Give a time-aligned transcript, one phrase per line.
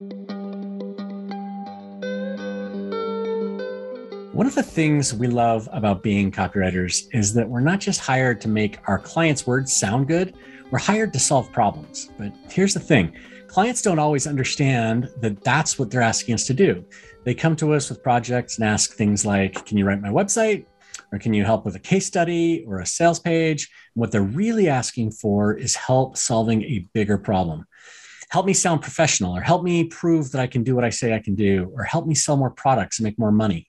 [0.00, 0.26] One
[4.48, 8.48] of the things we love about being copywriters is that we're not just hired to
[8.48, 10.34] make our clients' words sound good,
[10.72, 12.10] we're hired to solve problems.
[12.18, 13.12] But here's the thing
[13.46, 16.84] clients don't always understand that that's what they're asking us to do.
[17.22, 20.66] They come to us with projects and ask things like Can you write my website?
[21.12, 23.70] Or can you help with a case study or a sales page?
[23.94, 27.68] And what they're really asking for is help solving a bigger problem.
[28.34, 31.14] Help me sound professional, or help me prove that I can do what I say
[31.14, 33.68] I can do, or help me sell more products and make more money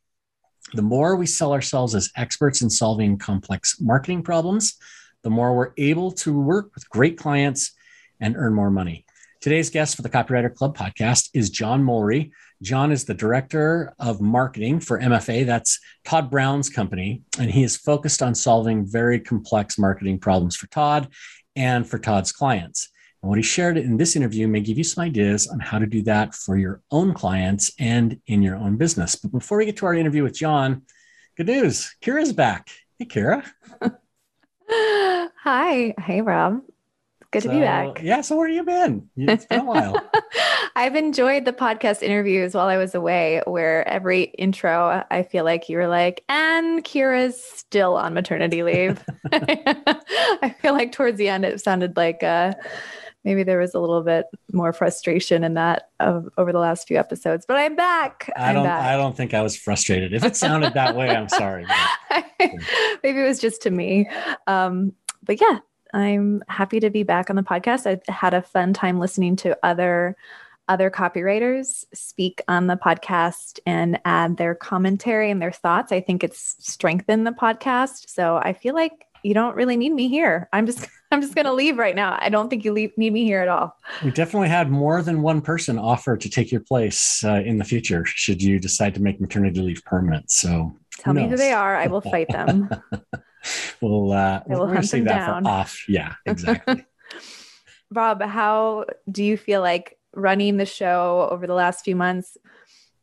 [0.74, 4.76] the more we sell ourselves as experts in solving complex marketing problems,
[5.24, 7.72] the more we're able to work with great clients
[8.20, 9.06] and earn more money.
[9.42, 12.32] Today's guest for the Copywriter Club podcast is John Mulry.
[12.62, 15.46] John is the director of marketing for MFA.
[15.46, 17.22] That's Todd Brown's company.
[17.38, 21.10] And he is focused on solving very complex marketing problems for Todd
[21.56, 22.90] and for Todd's clients.
[23.26, 25.88] And what he shared in this interview may give you some ideas on how to
[25.88, 29.16] do that for your own clients and in your own business.
[29.16, 30.84] But before we get to our interview with John,
[31.36, 32.70] good news Kira's back.
[33.00, 33.44] Hey, Kira.
[34.70, 35.96] Hi.
[36.00, 36.62] Hey, Rob.
[37.32, 38.04] Good so, to be back.
[38.04, 38.22] Yeah.
[38.22, 39.10] So, where have you been?
[39.18, 40.00] It's been a while.
[40.76, 45.68] I've enjoyed the podcast interviews while I was away, where every intro, I feel like
[45.68, 49.04] you were like, and Kira's still on maternity leave.
[49.32, 52.54] I feel like towards the end, it sounded like, uh,
[53.26, 56.98] maybe there was a little bit more frustration in that of, over the last few
[56.98, 58.30] episodes but i'm back.
[58.38, 58.86] I don't back.
[58.86, 60.14] i don't think i was frustrated.
[60.14, 61.66] If it sounded that way i'm sorry
[62.40, 64.10] maybe it was just to me.
[64.48, 65.60] Um, but yeah
[65.94, 67.86] i'm happy to be back on the podcast.
[67.86, 70.16] I had a fun time listening to other
[70.68, 75.92] other copywriters speak on the podcast and add their commentary and their thoughts.
[75.92, 78.10] I think it's strengthened the podcast.
[78.10, 80.48] So i feel like you don't really need me here.
[80.54, 82.18] I'm just I'm just going to leave right now.
[82.20, 83.78] I don't think you leave, need me here at all.
[84.04, 87.64] We definitely had more than one person offer to take your place uh, in the
[87.64, 90.32] future should you decide to make maternity leave permanent.
[90.32, 91.76] So tell who me who they are.
[91.76, 92.70] I will fight them.
[93.82, 95.48] we'll uh, we'll hunt them down.
[95.48, 95.88] off.
[95.88, 96.86] Yeah, exactly.
[97.92, 102.38] Bob, how do you feel like running the show over the last few months?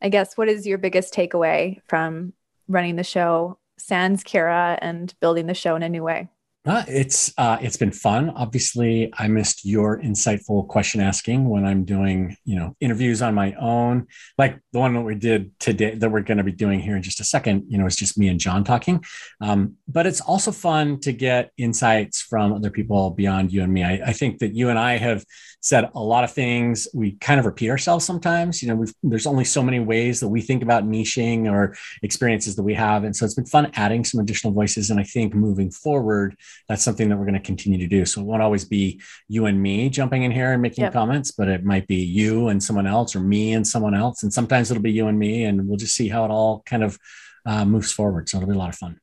[0.00, 2.32] I guess what is your biggest takeaway from
[2.68, 6.28] running the show sans Kira and building the show in a new way?
[6.64, 8.30] Uh, it's uh, it's been fun.
[8.30, 13.52] Obviously, I missed your insightful question asking when I'm doing you know interviews on my
[13.54, 14.06] own,
[14.38, 17.02] like the one that we did today that we're going to be doing here in
[17.02, 17.64] just a second.
[17.66, 19.02] You know, it's just me and John talking.
[19.40, 23.82] Um, but it's also fun to get insights from other people beyond you and me.
[23.82, 25.24] I, I think that you and I have
[25.62, 26.86] said a lot of things.
[26.94, 28.62] We kind of repeat ourselves sometimes.
[28.62, 32.62] You know, there's only so many ways that we think about niching or experiences that
[32.62, 33.02] we have.
[33.02, 34.90] And so it's been fun adding some additional voices.
[34.90, 36.36] And I think moving forward,
[36.68, 38.04] that's something that we're going to continue to do.
[38.04, 40.92] So it won't always be you and me jumping in here and making yep.
[40.92, 44.22] comments, but it might be you and someone else or me and someone else.
[44.22, 45.44] And sometimes it'll be you and me.
[45.44, 46.98] And we'll just see how it all kind of
[47.46, 48.28] uh, moves forward.
[48.28, 48.98] So it'll be a lot of fun.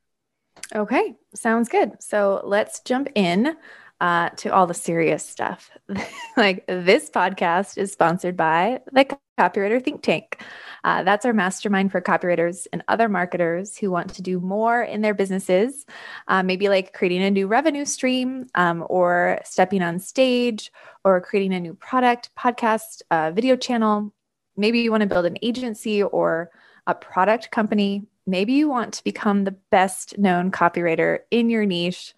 [0.76, 2.02] Okay, sounds good.
[2.02, 3.56] So let's jump in
[4.02, 5.72] uh, to all the serious stuff.
[6.38, 10.42] like this podcast is sponsored by the Copywriter Think Tank.
[10.84, 15.02] Uh, that's our mastermind for copywriters and other marketers who want to do more in
[15.02, 15.86] their businesses,
[16.28, 20.72] uh, maybe like creating a new revenue stream um, or stepping on stage
[21.04, 24.14] or creating a new product, podcast, uh, video channel.
[24.56, 26.52] Maybe you want to build an agency or
[26.88, 28.08] a product company.
[28.26, 32.14] Maybe you want to become the best known copywriter in your niche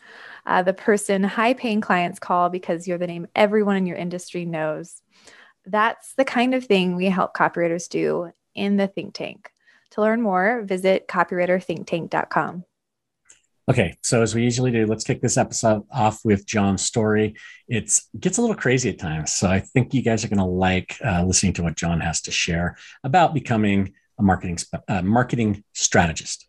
[0.45, 4.45] uh, the person high paying clients call because you're the name everyone in your industry
[4.45, 5.01] knows.
[5.65, 9.49] That's the kind of thing we help copywriters do in the think tank.
[9.91, 12.65] To learn more, visit copywriterthinktank.com.
[13.69, 17.35] Okay, so as we usually do, let's kick this episode off with John's story.
[17.67, 20.45] It gets a little crazy at times, so I think you guys are going to
[20.45, 24.57] like uh, listening to what John has to share about becoming a marketing
[24.87, 26.47] uh, marketing strategist.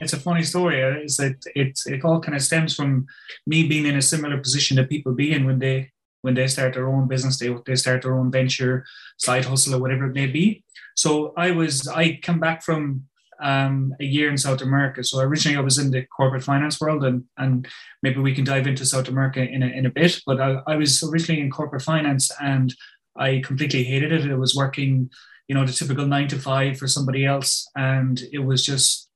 [0.00, 0.82] It's a funny story.
[0.82, 3.06] Uh, is that it it all kind of stems from
[3.46, 5.90] me being in a similar position that people be in when they
[6.22, 8.84] when they start their own business, they they start their own venture,
[9.18, 10.64] side hustle, or whatever it may be.
[10.96, 13.04] So I was I come back from
[13.40, 15.04] um, a year in South America.
[15.04, 17.68] So originally I was in the corporate finance world, and and
[18.02, 20.20] maybe we can dive into South America in a, in a bit.
[20.26, 22.74] But I, I was originally in corporate finance, and
[23.16, 24.26] I completely hated it.
[24.26, 25.10] It was working,
[25.48, 29.07] you know, the typical nine to five for somebody else, and it was just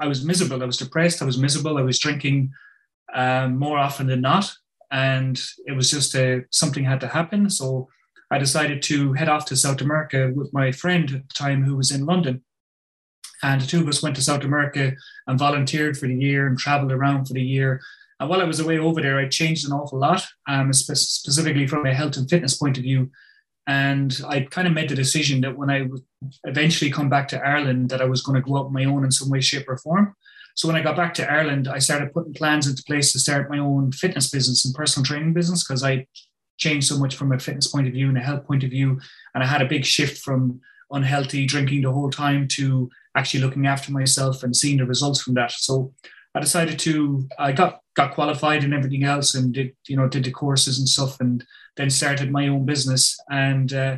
[0.00, 0.62] I was miserable.
[0.62, 1.22] I was depressed.
[1.22, 1.76] I was miserable.
[1.76, 2.52] I was drinking
[3.14, 4.52] um, more often than not,
[4.90, 7.50] and it was just a, uh, something had to happen.
[7.50, 7.88] So
[8.30, 11.76] I decided to head off to South America with my friend at the time, who
[11.76, 12.42] was in London.
[13.42, 14.92] And the two of us went to South America
[15.26, 17.80] and volunteered for the year and traveled around for the year.
[18.18, 21.86] And while I was away over there, I changed an awful lot, um, specifically from
[21.86, 23.10] a health and fitness point of view.
[23.70, 26.02] And I kind of made the decision that when I would
[26.42, 29.12] eventually come back to Ireland, that I was going to go out my own in
[29.12, 30.16] some way, shape, or form.
[30.56, 33.48] So when I got back to Ireland, I started putting plans into place to start
[33.48, 36.08] my own fitness business and personal training business because I
[36.58, 39.00] changed so much from a fitness point of view and a health point of view.
[39.36, 43.68] And I had a big shift from unhealthy drinking the whole time to actually looking
[43.68, 45.52] after myself and seeing the results from that.
[45.52, 45.94] So
[46.34, 50.24] I decided to I got got qualified and everything else and did you know did
[50.24, 51.44] the courses and stuff and
[51.80, 53.96] then started my own business and uh,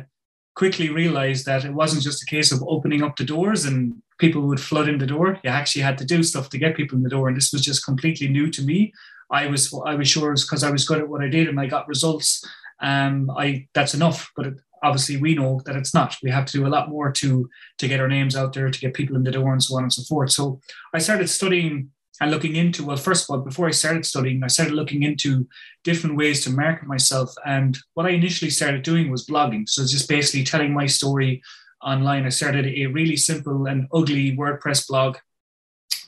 [0.55, 4.41] quickly realized that it wasn't just a case of opening up the doors and people
[4.43, 5.37] would flood in the door.
[5.43, 7.61] You actually had to do stuff to get people in the door, and this was
[7.61, 8.93] just completely new to me.
[9.29, 11.65] I was I was sure because I was good at what I did and I
[11.65, 12.45] got results.
[12.79, 16.15] Um, I that's enough, but it, obviously we know that it's not.
[16.21, 17.49] We have to do a lot more to
[17.79, 19.83] to get our names out there, to get people in the door, and so on
[19.83, 20.31] and so forth.
[20.31, 20.61] So
[20.93, 21.89] I started studying
[22.21, 25.47] and looking into well first of all before i started studying i started looking into
[25.83, 27.33] different ways to market myself.
[27.45, 29.67] And what i initially started doing was blogging.
[29.67, 31.41] So just basically telling my story
[31.81, 32.25] online.
[32.25, 35.17] I started a really simple and ugly wordpress blog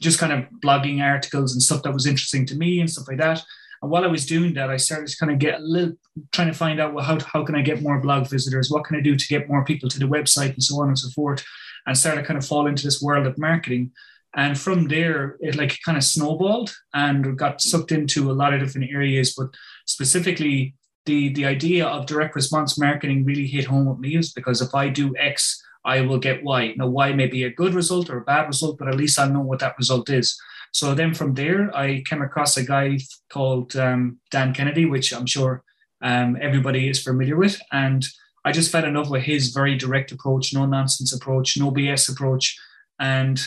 [0.01, 3.17] just kind of blogging articles and stuff that was interesting to me and stuff like
[3.17, 3.41] that.
[3.81, 5.95] And while i was doing that i started to kind of get a little
[6.31, 8.71] trying to find out well how, how can i get more blog visitors?
[8.71, 10.97] What can i do to get more people to the website and so on and
[10.97, 11.43] so forth?
[11.85, 13.91] And started to kind of fall into this world of marketing
[14.35, 18.59] and from there, it like kind of snowballed and got sucked into a lot of
[18.59, 19.33] different areas.
[19.33, 19.49] But
[19.85, 24.61] specifically, the the idea of direct response marketing really hit home with me is because
[24.61, 26.73] if I do X, I will get Y.
[26.75, 29.27] Now, Y may be a good result or a bad result, but at least I
[29.27, 30.37] know what that result is.
[30.73, 32.99] So then from there, I came across a guy
[33.29, 35.63] called um, Dan Kennedy, which I'm sure
[36.01, 37.61] um, everybody is familiar with.
[37.71, 38.05] And
[38.43, 42.11] I just fell in love with his very direct approach, no nonsense approach, no BS
[42.11, 42.59] approach.
[42.99, 43.39] And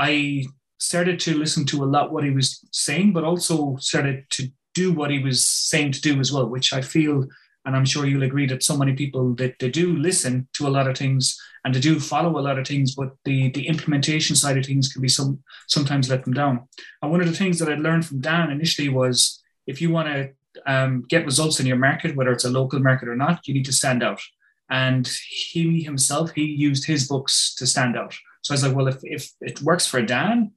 [0.00, 0.46] I
[0.78, 4.94] started to listen to a lot what he was saying, but also started to do
[4.94, 7.26] what he was saying to do as well, which I feel,
[7.66, 10.74] and I'm sure you'll agree that so many people that they do listen to a
[10.76, 14.34] lot of things and they do follow a lot of things, but the the implementation
[14.34, 16.66] side of things can be some sometimes let them down.
[17.02, 20.08] And one of the things that I learned from Dan initially was if you want
[20.08, 20.30] to
[20.66, 23.66] um, get results in your market, whether it's a local market or not, you need
[23.66, 24.22] to stand out.
[24.70, 28.14] And he himself, he used his books to stand out.
[28.42, 30.52] So I was like, well, if, if it works for Dan,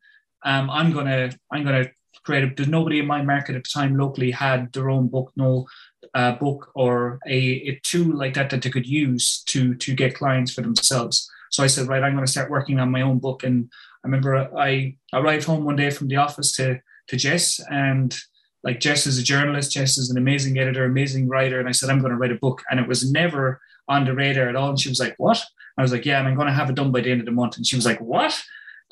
[0.45, 1.89] um, I'm gonna I'm gonna
[2.23, 2.43] create.
[2.43, 5.67] A, there's nobody in my market at the time locally had their own book, no
[6.13, 10.15] uh, book or a, a tool like that that they could use to to get
[10.15, 11.29] clients for themselves.
[11.51, 13.43] So I said, right, I'm going to start working on my own book.
[13.43, 13.69] And
[14.03, 18.15] I remember I arrived home one day from the office to to Jess, and
[18.63, 21.89] like Jess is a journalist, Jess is an amazing editor, amazing writer, and I said
[21.89, 23.59] I'm going to write a book, and it was never
[23.89, 24.69] on the radar at all.
[24.69, 25.43] And she was like, "What?"
[25.77, 27.31] I was like, yeah, I'm going to have it done by the end of the
[27.31, 27.57] month.
[27.57, 28.39] And she was like, what?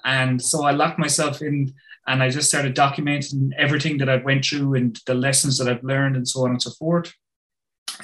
[0.04, 1.74] And so I locked myself in
[2.08, 5.84] and I just started documenting everything that I've went through and the lessons that I've
[5.84, 7.14] learned and so on and so forth.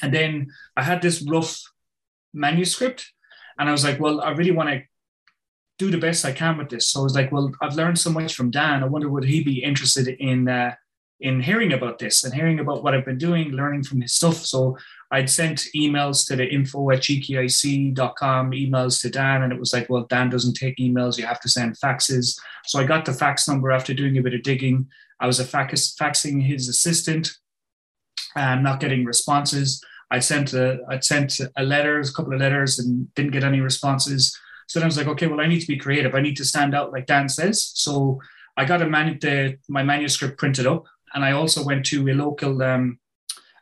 [0.01, 1.59] And then I had this rough
[2.33, 3.12] manuscript
[3.57, 4.83] and I was like, well, I really want to
[5.79, 6.88] do the best I can with this.
[6.88, 8.83] So I was like, well, I've learned so much from Dan.
[8.83, 10.74] I wonder would he be interested in uh,
[11.19, 14.38] in hearing about this and hearing about what I've been doing, learning from his stuff.
[14.38, 14.77] So
[15.09, 19.89] I'd sent emails to the info at gkic.com, emails to Dan, and it was like,
[19.89, 22.38] well, Dan doesn't take emails, you have to send faxes.
[22.65, 24.88] So I got the fax number after doing a bit of digging.
[25.19, 27.31] I was fax, faxing his assistant
[28.36, 29.81] and not getting responses.
[30.12, 33.60] I sent a I sent a letters, a couple of letters, and didn't get any
[33.60, 34.38] responses.
[34.67, 36.15] So then I was like, okay, well, I need to be creative.
[36.15, 37.72] I need to stand out, like Dan says.
[37.75, 38.22] So
[38.58, 42.13] I got a man- the, my manuscript printed up, and I also went to a
[42.13, 43.00] local um,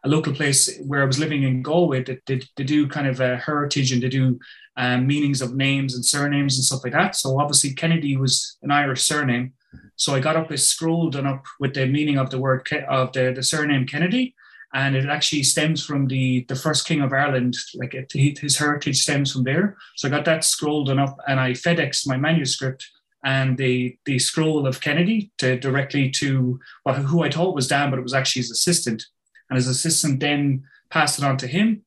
[0.05, 3.37] a local place where I was living in Galway that they do kind of a
[3.37, 4.39] heritage and they do
[4.77, 7.15] um, meanings of names and surnames and stuff like that.
[7.15, 9.53] So obviously Kennedy was an Irish surname.
[9.95, 13.13] So I got up a scroll done up with the meaning of the word of
[13.13, 14.35] the, the surname Kennedy,
[14.73, 17.55] and it actually stems from the the first king of Ireland.
[17.75, 19.77] Like it, his heritage stems from there.
[19.95, 22.85] So I got that scroll done up, and I FedExed my manuscript
[23.23, 27.89] and the the scroll of Kennedy to directly to well, who I thought was Dan,
[27.89, 29.05] but it was actually his assistant
[29.49, 31.83] and his assistant then passed it on to him.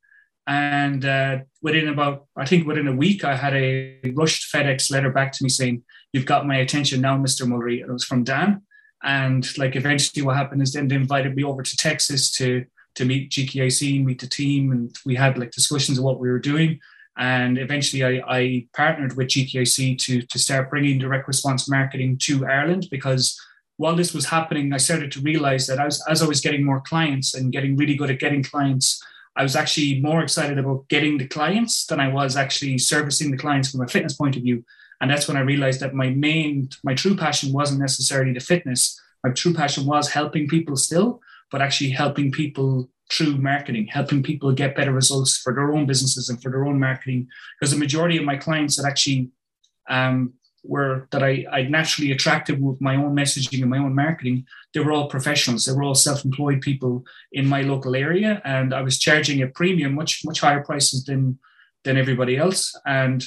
[0.46, 5.10] And uh, within about, I think within a week, I had a rushed FedEx letter
[5.10, 7.46] back to me saying, "You've got my attention now, Mr.
[7.46, 8.62] Mulry." And it was from Dan.
[9.02, 13.04] And like eventually, what happened is then they invited me over to Texas to to
[13.04, 16.80] meet GKIC, meet the team, and we had like discussions of what we were doing.
[17.18, 22.46] And eventually, I, I partnered with GKIC to to start bringing direct response marketing to
[22.46, 23.38] Ireland because
[23.78, 27.34] while this was happening, I started to realize that as I was getting more clients
[27.34, 29.02] and getting really good at getting clients,
[29.36, 33.36] I was actually more excited about getting the clients than I was actually servicing the
[33.36, 34.64] clients from a fitness point of view.
[35.00, 39.00] And that's when I realized that my main, my true passion wasn't necessarily the fitness,
[39.22, 41.20] my true passion was helping people still,
[41.52, 46.28] but actually helping people through marketing, helping people get better results for their own businesses
[46.28, 47.28] and for their own marketing.
[47.58, 49.30] Because the majority of my clients that actually
[49.88, 50.34] um,
[50.68, 54.80] were that I, I naturally attracted with my own messaging and my own marketing, they
[54.80, 55.64] were all professionals.
[55.64, 59.94] They were all self-employed people in my local area, and I was charging a premium,
[59.94, 61.38] much much higher prices than
[61.84, 62.78] than everybody else.
[62.86, 63.24] And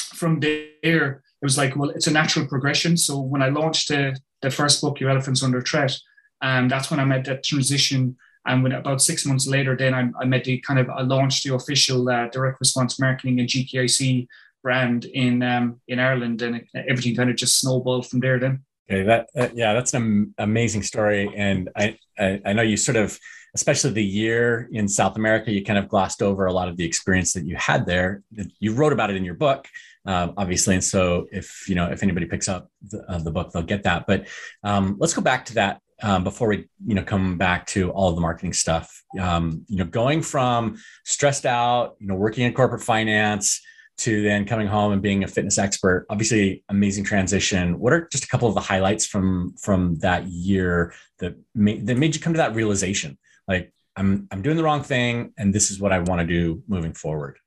[0.00, 2.96] from there, it was like, well, it's a natural progression.
[2.96, 5.98] So when I launched the, the first book, Your Elephant's Under Threat,
[6.40, 8.16] um, that's when I made that transition.
[8.46, 11.44] And when about six months later, then I, I made the kind of I launched
[11.44, 14.26] the official uh, direct response marketing and GKIC
[14.64, 18.40] brand in um, in Ireland, and everything kind of just snowballed from there.
[18.40, 18.64] Then.
[18.90, 22.96] Okay, that uh, yeah, that's an amazing story, and I, I I know you sort
[22.96, 23.16] of
[23.54, 26.84] especially the year in South America, you kind of glossed over a lot of the
[26.84, 28.24] experience that you had there.
[28.58, 29.68] You wrote about it in your book,
[30.06, 33.52] um, obviously, and so if you know if anybody picks up the, uh, the book,
[33.52, 34.06] they'll get that.
[34.06, 34.26] But
[34.64, 38.12] um, let's go back to that um, before we you know come back to all
[38.12, 39.02] the marketing stuff.
[39.20, 43.60] Um, you know, going from stressed out, you know, working in corporate finance
[43.96, 46.06] to then coming home and being a fitness expert.
[46.10, 47.78] Obviously amazing transition.
[47.78, 51.96] What are just a couple of the highlights from from that year that made that
[51.96, 53.18] made you come to that realization?
[53.46, 56.62] Like i'm i'm doing the wrong thing and this is what i want to do
[56.68, 57.38] moving forward.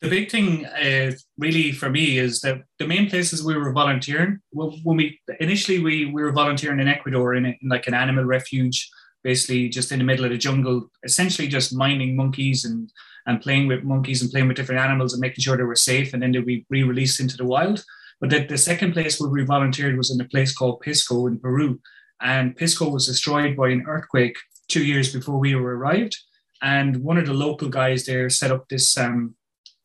[0.00, 4.40] The big thing uh, really for me is that the main places we were volunteering
[4.50, 8.90] when we initially we, we were volunteering in ecuador in, in like an animal refuge
[9.22, 12.90] basically just in the middle of the jungle essentially just mining monkeys and
[13.26, 16.12] and playing with monkeys and playing with different animals and making sure they were safe
[16.12, 17.84] and then they'd be re-released into the wild
[18.20, 21.38] but the, the second place where we volunteered was in a place called pisco in
[21.38, 21.80] peru
[22.20, 24.36] and pisco was destroyed by an earthquake
[24.72, 26.16] two years before we were arrived.
[26.62, 29.34] And one of the local guys there set up this um,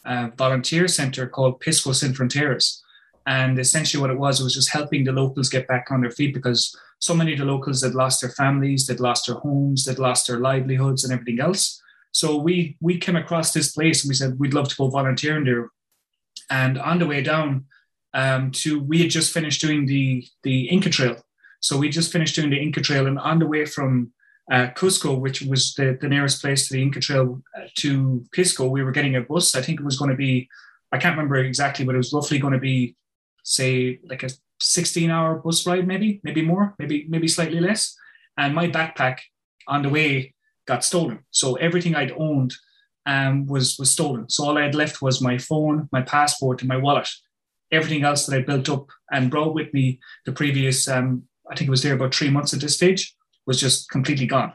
[0.06, 2.80] uh, volunteer center called Pisco Sin Fronteras.
[3.26, 6.12] And essentially, what it was, it was just helping the locals get back on their
[6.12, 9.84] feet because so many of the locals had lost their families, they'd lost their homes,
[9.84, 11.82] they'd lost their livelihoods and everything else.
[12.18, 15.46] So we we came across this place and we said we'd love to go volunteering
[15.46, 15.70] there.
[16.50, 17.66] And on the way down
[18.16, 21.18] um, to, we had just finished doing the the Inca Trail.
[21.60, 24.14] So we just finished doing the Inca Trail, and on the way from
[24.52, 28.68] uh, Cusco, which was the, the nearest place to the Inca Trail uh, to Pisco,
[28.68, 29.56] we were getting a bus.
[29.56, 30.50] I think it was going to be,
[30.92, 32.96] I can't remember exactly, but it was roughly going to be,
[33.44, 37.96] say, like a 16 hour bus ride, maybe, maybe more, maybe, maybe slightly less.
[38.38, 39.20] And my backpack
[39.68, 40.34] on the way
[40.68, 41.20] got stolen.
[41.32, 42.54] So everything I'd owned
[43.06, 44.30] um, was, was stolen.
[44.30, 47.10] So all I had left was my phone, my passport, and my wallet.
[47.72, 51.70] Everything else that I built up and brought with me the previous, um, I think
[51.70, 54.54] it was there about three months at this stage was just completely gone.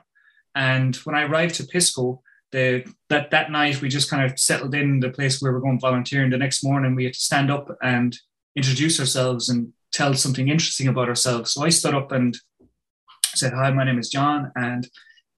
[0.55, 4.75] And when I arrived to Pisco, the, that that night we just kind of settled
[4.75, 6.31] in the place where we're going volunteering.
[6.31, 8.15] The next morning we had to stand up and
[8.55, 11.53] introduce ourselves and tell something interesting about ourselves.
[11.53, 12.37] So I stood up and
[13.35, 14.87] said, "Hi, my name is John, and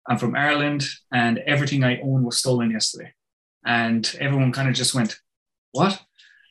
[0.08, 3.12] I'm from Ireland, and everything I own was stolen yesterday."
[3.64, 5.16] And everyone kind of just went,
[5.72, 6.00] "What?"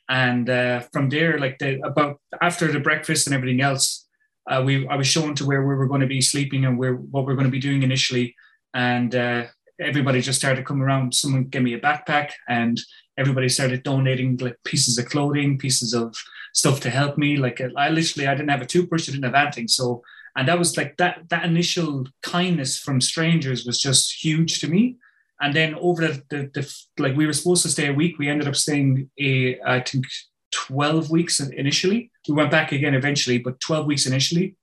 [0.10, 4.08] And uh, from there, like the about after the breakfast and everything else,
[4.50, 6.96] uh, we I was shown to where we were going to be sleeping and where
[6.96, 8.36] what we are going to be doing initially,
[8.74, 9.46] and uh,
[9.80, 11.14] everybody just started coming around.
[11.14, 12.80] Someone gave me a backpack, and
[13.18, 16.16] everybody started donating like pieces of clothing, pieces of
[16.54, 17.38] stuff to help me.
[17.38, 19.68] Like I literally, I didn't have a toothbrush, I didn't have anything.
[19.68, 20.04] So,
[20.36, 24.98] and that was like that that initial kindness from strangers was just huge to me.
[25.42, 28.30] And then over the, the, the like we were supposed to stay a week, we
[28.30, 30.06] ended up staying a I think
[30.54, 32.12] 12 weeks initially.
[32.28, 34.56] We went back again eventually, but 12 weeks initially.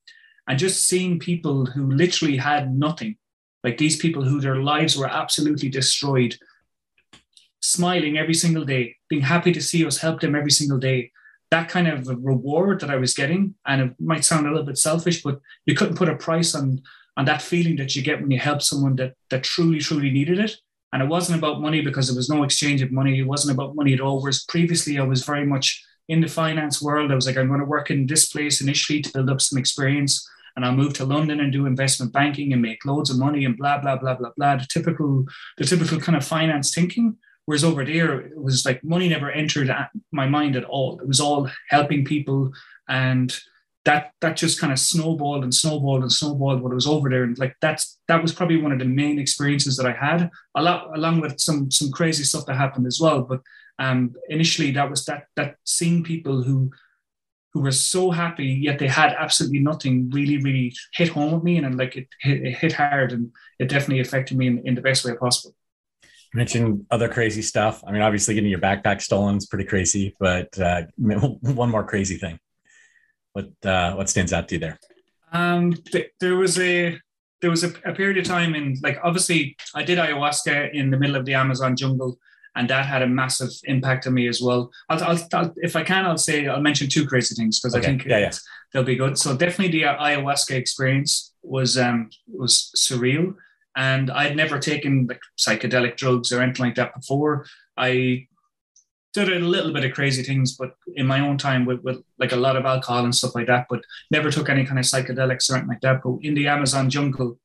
[0.48, 3.16] And just seeing people who literally had nothing,
[3.62, 6.36] like these people who their lives were absolutely destroyed,
[7.60, 11.12] smiling every single day, being happy to see us help them every single day.
[11.50, 14.78] That kind of reward that I was getting, and it might sound a little bit
[14.78, 16.82] selfish, but you couldn't put a price on
[17.16, 20.38] on that feeling that you get when you help someone that that truly, truly needed
[20.38, 20.56] it.
[20.92, 23.18] And it wasn't about money because there was no exchange of money.
[23.18, 24.20] It wasn't about money at all.
[24.20, 27.12] Whereas previously I was very much in the finance world.
[27.12, 29.58] I was like, I'm going to work in this place initially to build up some
[29.58, 30.28] experience.
[30.56, 33.56] And I'll move to London and do investment banking and make loads of money and
[33.56, 34.56] blah, blah, blah, blah, blah.
[34.56, 35.26] The typical,
[35.58, 37.16] the typical kind of finance thinking.
[37.50, 39.74] Whereas over there, it was like money never entered
[40.12, 41.00] my mind at all.
[41.00, 42.52] It was all helping people
[42.88, 43.36] and
[43.84, 47.24] that that just kind of snowballed and snowballed and snowballed I was over there.
[47.24, 50.62] And like that's that was probably one of the main experiences that I had, a
[50.62, 53.22] lot along with some some crazy stuff that happened as well.
[53.22, 53.40] But
[53.80, 56.70] um, initially, that was that that seeing people who
[57.52, 61.56] who were so happy yet they had absolutely nothing really really hit home with me
[61.56, 64.76] and, and like it hit, it hit hard and it definitely affected me in, in
[64.76, 65.52] the best way possible
[66.32, 70.14] you mentioned other crazy stuff i mean obviously getting your backpack stolen is pretty crazy
[70.18, 72.38] but uh, one more crazy thing
[73.32, 74.78] what uh, what stands out to you there?
[75.32, 76.98] Um, th- there was a
[77.40, 80.98] there was a, a, period of time in like obviously I did ayahuasca in the
[80.98, 82.18] middle of the Amazon jungle,
[82.56, 84.70] and that had a massive impact on me as well.
[84.88, 87.84] I'll, I'll, I'll if I can, I'll say I'll mention two crazy things because okay.
[87.84, 88.30] I think yeah, yeah.
[88.72, 89.16] they'll be good.
[89.16, 93.34] So definitely the ayahuasca experience was um was surreal,
[93.76, 97.46] and I'd never taken like psychedelic drugs or anything like that before.
[97.76, 98.26] I
[99.12, 102.32] did a little bit of crazy things, but in my own time with, with like
[102.32, 105.50] a lot of alcohol and stuff like that, but never took any kind of psychedelics
[105.50, 106.02] or anything like that.
[106.02, 107.38] But in the Amazon jungle,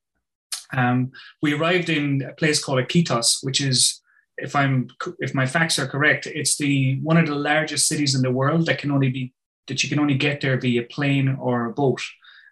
[0.73, 4.01] um, we arrived in a place called Iquitos, which is,
[4.37, 4.89] if I'm
[5.19, 8.65] if my facts are correct, it's the one of the largest cities in the world
[8.65, 9.33] that can only be
[9.67, 12.01] that you can only get there via plane or a boat.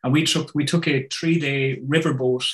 [0.01, 2.45] And we took we took a three day river boat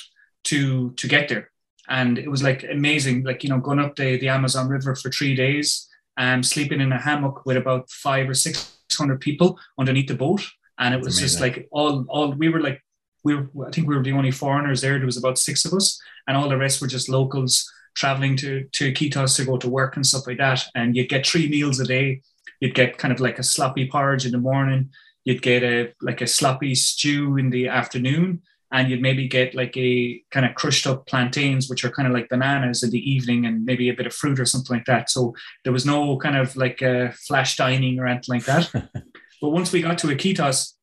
[0.44, 1.50] to to get there,
[1.88, 5.10] and it was like amazing, like you know going up the the Amazon River for
[5.10, 10.08] three days and sleeping in a hammock with about five or six hundred people underneath
[10.08, 10.42] the boat,
[10.78, 12.82] and it was just like all all we were like
[13.24, 14.98] we were I think we were the only foreigners there.
[14.98, 18.64] There was about six of us, and all the rest were just locals traveling to
[18.72, 20.64] to Iquitos to go to work and stuff like that.
[20.74, 22.22] And you'd get three meals a day.
[22.60, 24.90] You'd get kind of like a sloppy porridge in the morning.
[25.24, 29.76] You'd get a like a sloppy stew in the afternoon, and you'd maybe get like
[29.76, 33.46] a kind of crushed up plantains, which are kind of like bananas in the evening,
[33.46, 35.10] and maybe a bit of fruit or something like that.
[35.10, 35.34] So
[35.64, 38.70] there was no kind of like a flash dining or anything like that.
[39.42, 40.74] but once we got to Iquitos,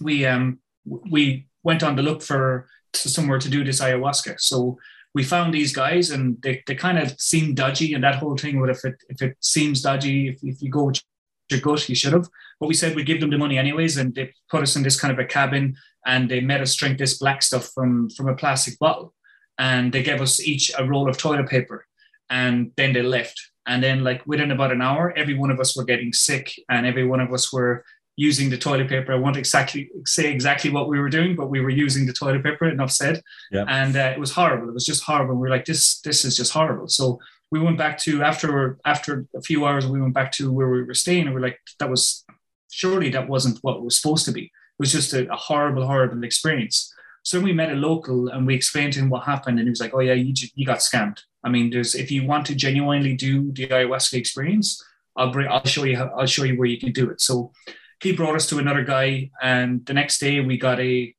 [0.00, 4.40] we um we went on to look for somewhere to do this ayahuasca.
[4.40, 4.78] So
[5.14, 8.60] we found these guys, and they, they kind of seemed dodgy, and that whole thing.
[8.60, 11.02] But if it if it seems dodgy, if, if you go with
[11.50, 12.28] your gut, you should have.
[12.60, 14.98] But we said we'd give them the money anyways, and they put us in this
[14.98, 15.76] kind of a cabin
[16.06, 19.14] and they made us drink this black stuff from from a plastic bottle.
[19.58, 21.86] And they gave us each a roll of toilet paper
[22.30, 23.40] and then they left.
[23.66, 26.86] And then like within about an hour every one of us were getting sick and
[26.86, 27.84] every one of us were
[28.16, 29.12] using the toilet paper.
[29.12, 32.42] I won't exactly say exactly what we were doing but we were using the toilet
[32.42, 33.22] paper enough said.
[33.50, 33.64] Yeah.
[33.68, 34.68] and uh, it was horrible.
[34.68, 35.34] It was just horrible.
[35.34, 36.88] We were like this this is just horrible.
[36.88, 37.18] So
[37.50, 40.82] we went back to after after a few hours we went back to where we
[40.84, 42.24] were staying and we are like that was
[42.70, 46.24] surely that wasn't what it was supposed to be was just a, a horrible, horrible
[46.24, 46.92] experience.
[47.22, 49.80] So we met a local and we explained to him what happened, and he was
[49.80, 51.20] like, "Oh yeah, you, you got scammed.
[51.44, 54.82] I mean, there's if you want to genuinely do the ayahuasca experience,
[55.16, 57.52] I'll bring, I'll show you, how, I'll show you where you can do it." So
[58.00, 61.14] he brought us to another guy, and the next day we got a,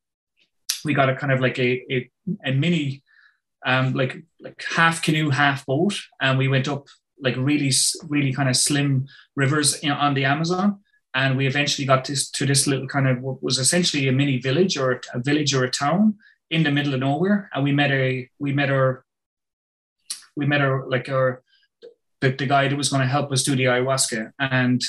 [0.83, 2.09] we got a kind of like a a,
[2.45, 3.03] a mini,
[3.65, 6.87] um, like like half canoe, half boat, and we went up
[7.21, 7.71] like really
[8.07, 10.79] really kind of slim rivers in, on the Amazon
[11.15, 14.37] and we eventually got this, to this little kind of what was essentially a mini
[14.37, 16.15] village or a village or a town
[16.51, 17.49] in the middle of nowhere.
[17.53, 19.03] And we met a we met our
[20.35, 21.41] we met our like our
[22.21, 24.31] the, the guy that was going to help us do the ayahuasca.
[24.39, 24.81] And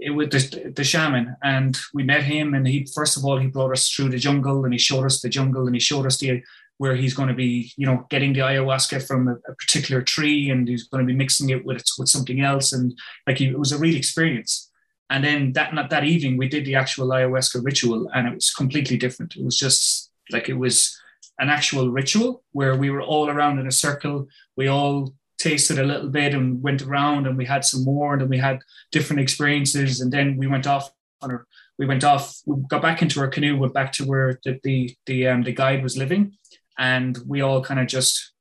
[0.00, 1.36] it was the, the shaman.
[1.42, 4.64] And we met him and he first of all he brought us through the jungle
[4.64, 6.42] and he showed us the jungle and he showed us the
[6.78, 10.50] where he's going to be you know getting the ayahuasca from a, a particular tree
[10.50, 12.72] and he's going to be mixing it with with something else.
[12.72, 14.69] And like he, it was a real experience
[15.10, 18.96] and then that that evening, we did the actual ayahuasca ritual, and it was completely
[18.96, 19.36] different.
[19.36, 20.96] It was just like it was
[21.40, 24.28] an actual ritual where we were all around in a circle.
[24.56, 28.22] We all tasted a little bit and went around, and we had some more, and
[28.22, 28.60] then we had
[28.92, 31.46] different experiences, and then we went off on our.
[31.76, 32.38] We went off.
[32.46, 35.52] We got back into our canoe, went back to where the the the, um, the
[35.52, 36.36] guide was living,
[36.78, 38.32] and we all kind of just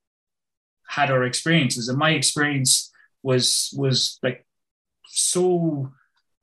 [0.88, 1.88] had our experiences.
[1.89, 2.91] And my experience
[3.23, 4.45] was was like
[5.08, 5.91] so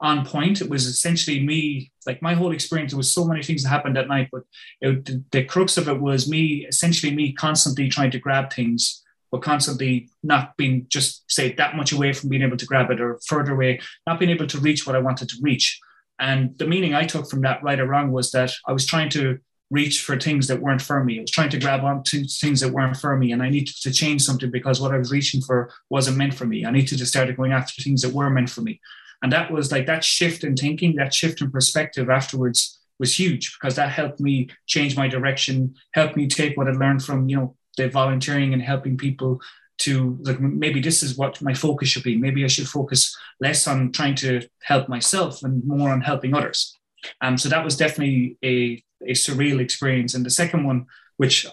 [0.01, 0.61] on point.
[0.61, 2.93] It was essentially me, like my whole experience.
[2.93, 4.43] There was so many things that happened that night, but
[4.81, 9.03] it, the, the crux of it was me, essentially me, constantly trying to grab things,
[9.31, 13.01] but constantly not being just say that much away from being able to grab it,
[13.01, 15.81] or further away, not being able to reach what I wanted to reach.
[16.19, 19.11] And the meaning I took from that, right or wrong, was that I was trying
[19.11, 19.39] to
[19.71, 21.19] reach for things that weren't for me.
[21.19, 23.93] I was trying to grab onto things that weren't for me, and I needed to
[23.93, 26.65] change something because what I was reaching for wasn't meant for me.
[26.65, 28.81] I needed to start going after things that were meant for me.
[29.23, 33.57] And that was like that shift in thinking, that shift in perspective afterwards was huge
[33.59, 37.37] because that helped me change my direction, helped me take what I learned from, you
[37.37, 39.41] know, the volunteering and helping people
[39.79, 42.17] to like maybe this is what my focus should be.
[42.17, 46.79] Maybe I should focus less on trying to help myself and more on helping others.
[47.21, 50.15] Um, so that was definitely a, a surreal experience.
[50.15, 50.87] And the second one,
[51.19, 51.47] which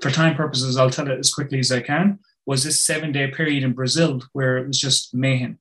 [0.00, 3.26] for time purposes, I'll tell it as quickly as I can, was this seven day
[3.28, 5.58] period in Brazil where it was just mayhem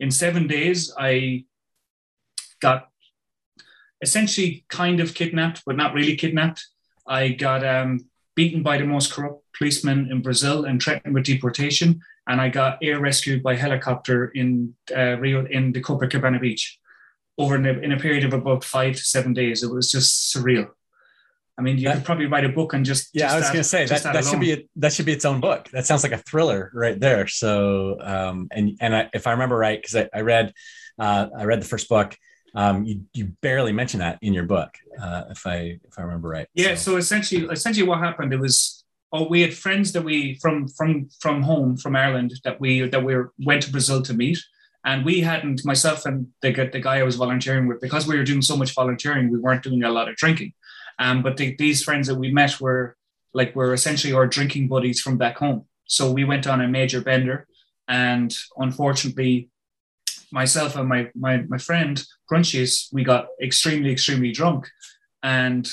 [0.00, 1.44] in seven days, I
[2.60, 2.88] got
[4.00, 6.66] essentially kind of kidnapped, but not really kidnapped.
[7.06, 12.00] I got um, beaten by the most corrupt policeman in Brazil and threatened with deportation.
[12.26, 16.78] And I got air rescued by helicopter in uh, Rio in the Copacabana beach
[17.36, 19.62] over in a, in a period of about five to seven days.
[19.62, 20.68] It was just surreal.
[21.56, 23.10] I mean, you that, could probably write a book and just.
[23.12, 25.06] Yeah, just I was going to say that that, that should be a, that should
[25.06, 25.68] be its own book.
[25.72, 27.26] That sounds like a thriller right there.
[27.28, 30.52] So, um, and and I, if I remember right, because I, I, read,
[30.98, 32.16] uh, I read the first book.
[32.56, 36.28] Um, you you barely mention that in your book, uh, if I if I remember
[36.28, 36.48] right.
[36.54, 36.74] Yeah.
[36.74, 36.92] So.
[36.92, 38.32] so essentially, essentially, what happened?
[38.32, 42.60] It was oh, we had friends that we from from from home from Ireland that
[42.60, 44.38] we that we went to Brazil to meet,
[44.84, 48.24] and we hadn't myself and the the guy I was volunteering with because we were
[48.24, 50.52] doing so much volunteering, we weren't doing a lot of drinking.
[50.98, 52.96] Um, but the, these friends that we met were
[53.32, 55.66] like were essentially our drinking buddies from back home.
[55.86, 57.46] So we went on a major bender,
[57.88, 59.50] and unfortunately,
[60.30, 64.68] myself and my my my friend Crunchies, we got extremely extremely drunk,
[65.22, 65.68] and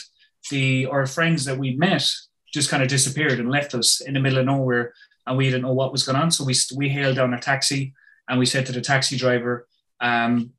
[0.50, 2.10] the our friends that we met
[2.54, 4.94] just kind of disappeared and left us in the middle of nowhere,
[5.26, 6.32] and we didn't know what was going on.
[6.32, 7.94] So we we hailed down a taxi,
[8.28, 9.68] and we said to the taxi driver,
[10.02, 10.52] um,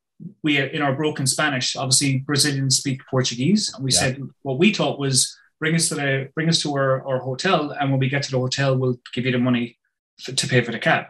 [0.43, 3.99] we in our broken Spanish, obviously Brazilians speak Portuguese, and we yeah.
[3.99, 7.71] said what we thought was bring us to the bring us to our, our hotel,
[7.79, 9.79] and when we get to the hotel, we'll give you the money
[10.21, 11.07] for, to pay for the cab.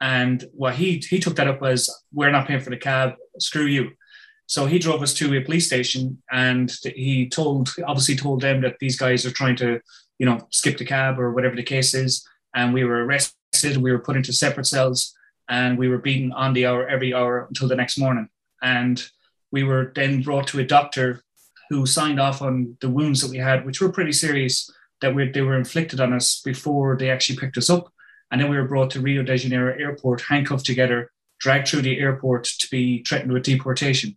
[0.00, 3.66] And what he he took that up as we're not paying for the cab, screw
[3.66, 3.90] you.
[4.46, 8.78] So he drove us to a police station, and he told obviously told them that
[8.78, 9.80] these guys are trying to
[10.18, 13.76] you know skip the cab or whatever the case is, and we were arrested.
[13.76, 15.14] We were put into separate cells,
[15.48, 18.28] and we were beaten on the hour every hour until the next morning
[18.62, 19.02] and
[19.50, 21.22] we were then brought to a doctor
[21.70, 25.30] who signed off on the wounds that we had, which were pretty serious, that we,
[25.30, 27.92] they were inflicted on us before they actually picked us up.
[28.30, 31.98] And then we were brought to Rio de Janeiro airport, handcuffed together, dragged through the
[31.98, 34.16] airport to be threatened with deportation.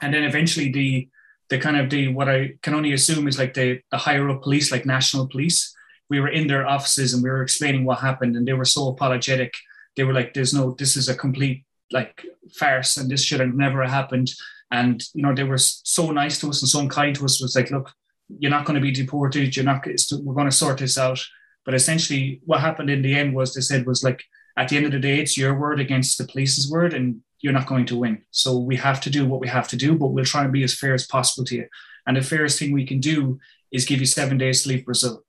[0.00, 1.08] And then eventually the
[1.50, 4.42] the kind of the what I can only assume is like the, the higher up
[4.42, 5.74] police, like national police.
[6.08, 8.88] We were in their offices and we were explaining what happened, and they were so
[8.88, 9.54] apologetic.
[9.96, 11.64] They were like, "There's no, this is a complete
[11.94, 12.26] like
[12.58, 14.30] farce and this should have never happened.
[14.70, 17.40] And you know, they were so nice to us and so kind to us.
[17.40, 17.90] It was like, look,
[18.38, 19.56] you're not going to be deported.
[19.56, 19.86] You're not.
[19.86, 21.20] We're going to sort this out.
[21.64, 24.22] But essentially, what happened in the end was they said was like,
[24.56, 27.52] at the end of the day, it's your word against the police's word, and you're
[27.52, 28.22] not going to win.
[28.30, 30.62] So we have to do what we have to do, but we'll try and be
[30.64, 31.66] as fair as possible to you.
[32.06, 33.38] And the fairest thing we can do
[33.72, 35.24] is give you seven days to leave Brazil.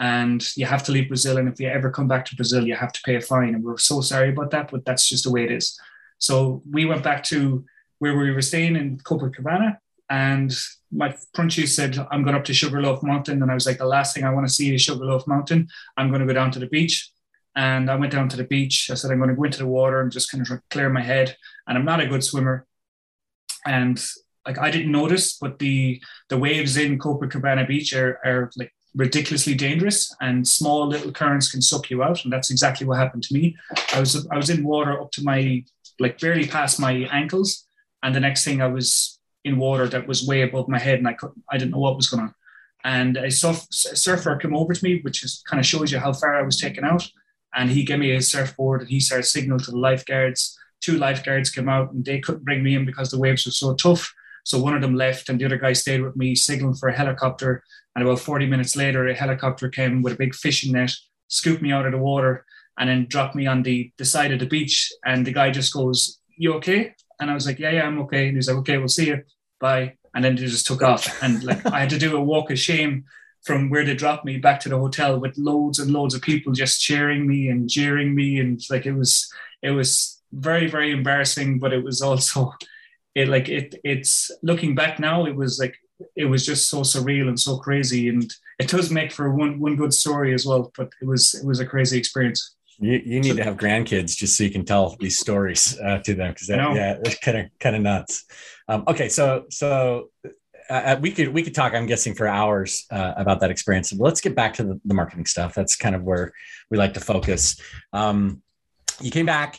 [0.00, 1.38] And you have to leave Brazil.
[1.38, 3.54] And if you ever come back to Brazil, you have to pay a fine.
[3.54, 5.78] And we're so sorry about that, but that's just the way it is.
[6.18, 7.64] So we went back to
[7.98, 9.78] where we were staying in Copacabana,
[10.10, 10.54] and
[10.90, 13.42] my crunchy said, I'm going up to Sugarloaf Mountain.
[13.42, 15.68] And I was like, the last thing I want to see is Sugarloaf Mountain.
[15.96, 17.10] I'm going to go down to the beach.
[17.54, 18.88] And I went down to the beach.
[18.90, 21.02] I said, I'm going to go into the water and just kind of clear my
[21.02, 21.36] head.
[21.66, 22.66] And I'm not a good swimmer.
[23.66, 24.02] And
[24.46, 26.00] like I didn't notice, but the
[26.30, 31.60] the waves in Copacabana Beach are, are like ridiculously dangerous and small little currents can
[31.60, 32.24] suck you out.
[32.24, 33.56] And that's exactly what happened to me.
[33.92, 35.64] I was I was in water up to my
[35.98, 37.66] like barely past my ankles.
[38.02, 41.08] And the next thing I was in water that was way above my head and
[41.08, 42.34] I couldn't, I didn't know what was going on.
[42.84, 45.98] And a, surf, a surfer came over to me, which is kind of shows you
[45.98, 47.08] how far I was taken out.
[47.54, 50.56] And he gave me a surfboard and he started signaling to the lifeguards.
[50.80, 53.74] Two lifeguards came out and they couldn't bring me in because the waves were so
[53.74, 54.14] tough.
[54.44, 56.96] So one of them left and the other guy stayed with me, signaling for a
[56.96, 57.62] helicopter.
[57.96, 60.92] And about 40 minutes later, a helicopter came with a big fishing net,
[61.26, 62.44] scooped me out of the water
[62.78, 64.90] and then dropped me on the, the side of the beach.
[65.04, 66.94] And the guy just goes, You okay?
[67.20, 68.28] And I was like, Yeah, yeah, I'm okay.
[68.28, 69.22] And he's like, Okay, we'll see you.
[69.60, 69.94] Bye.
[70.14, 71.22] And then they just took off.
[71.22, 73.04] And like I had to do a walk of shame
[73.44, 76.52] from where they dropped me back to the hotel with loads and loads of people
[76.52, 78.40] just cheering me and jeering me.
[78.40, 79.30] And like it was
[79.62, 82.52] it was very, very embarrassing, but it was also
[83.14, 85.74] it like it it's looking back now, it was like
[86.16, 89.76] it was just so surreal and so crazy and it does make for one one
[89.76, 93.36] good story as well but it was it was a crazy experience you, you need
[93.36, 96.98] to have grandkids just so you can tell these stories uh, to them because yeah,
[97.04, 98.24] it's kind of kind of nuts.
[98.68, 100.10] Um, okay, so so
[100.70, 101.74] uh, uh, we could we could talk.
[101.74, 103.92] I'm guessing for hours uh, about that experience.
[103.92, 105.54] But let's get back to the, the, marketing stuff.
[105.54, 106.32] That's kind of where
[106.70, 107.60] we like to focus.
[107.92, 108.42] Um,
[109.00, 109.58] you came back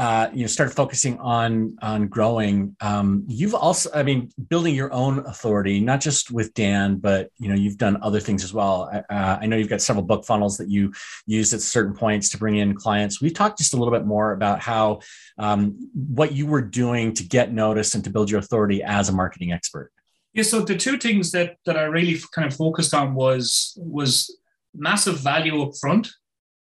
[0.00, 2.74] uh, you know started focusing on on growing.
[2.80, 7.50] Um, you've also i mean building your own authority not just with dan but you
[7.50, 8.90] know you've done other things as well.
[9.10, 10.90] Uh, i know you've got several book funnels that you
[11.26, 13.20] use at certain points to bring in clients.
[13.20, 15.00] We talked just a little bit more about how
[15.38, 19.12] um, what you were doing to get noticed and to build your authority as a
[19.12, 19.92] marketing expert.
[20.32, 24.34] Yeah so the two things that that i really kind of focused on was was
[24.74, 26.08] massive value up front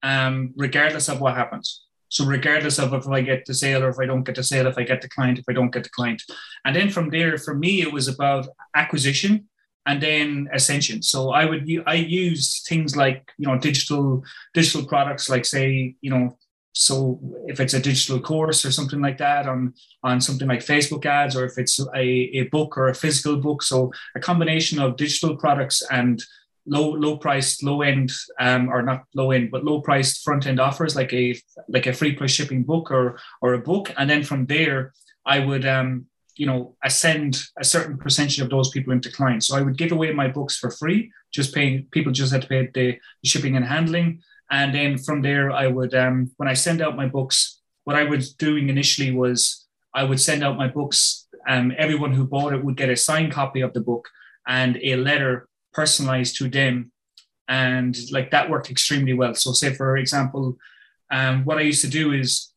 [0.04, 4.00] um, regardless of what happens so regardless of if I get the sale or if
[4.00, 5.90] I don't get the sale, if I get the client, if I don't get the
[5.90, 6.24] client.
[6.66, 9.48] And then from there, for me, it was about acquisition
[9.86, 11.02] and then ascension.
[11.02, 16.12] So I would I used things like you know digital digital products like say you
[16.12, 16.38] know
[16.74, 21.06] so if it's a digital course or something like that on on something like Facebook
[21.06, 24.96] ads, or if it's a, a book or a physical book, so a combination of
[24.96, 26.24] digital products and
[26.70, 30.60] low low priced low end um, or not low end but low priced front end
[30.60, 31.36] offers like a
[31.68, 34.94] like a free plus shipping book or or a book and then from there
[35.26, 36.06] I would um,
[36.36, 39.92] you know ascend a certain percentage of those people into clients so I would give
[39.92, 43.66] away my books for free just paying people just had to pay the shipping and
[43.66, 47.96] handling and then from there, I would, um, when I send out my books, what
[47.96, 51.28] I was doing initially was I would send out my books.
[51.48, 54.08] Um, everyone who bought it would get a signed copy of the book
[54.48, 56.92] and a letter personalized to them.
[57.48, 59.34] And like that worked extremely well.
[59.34, 60.58] So, say, for example,
[61.12, 62.52] um, what I used to do is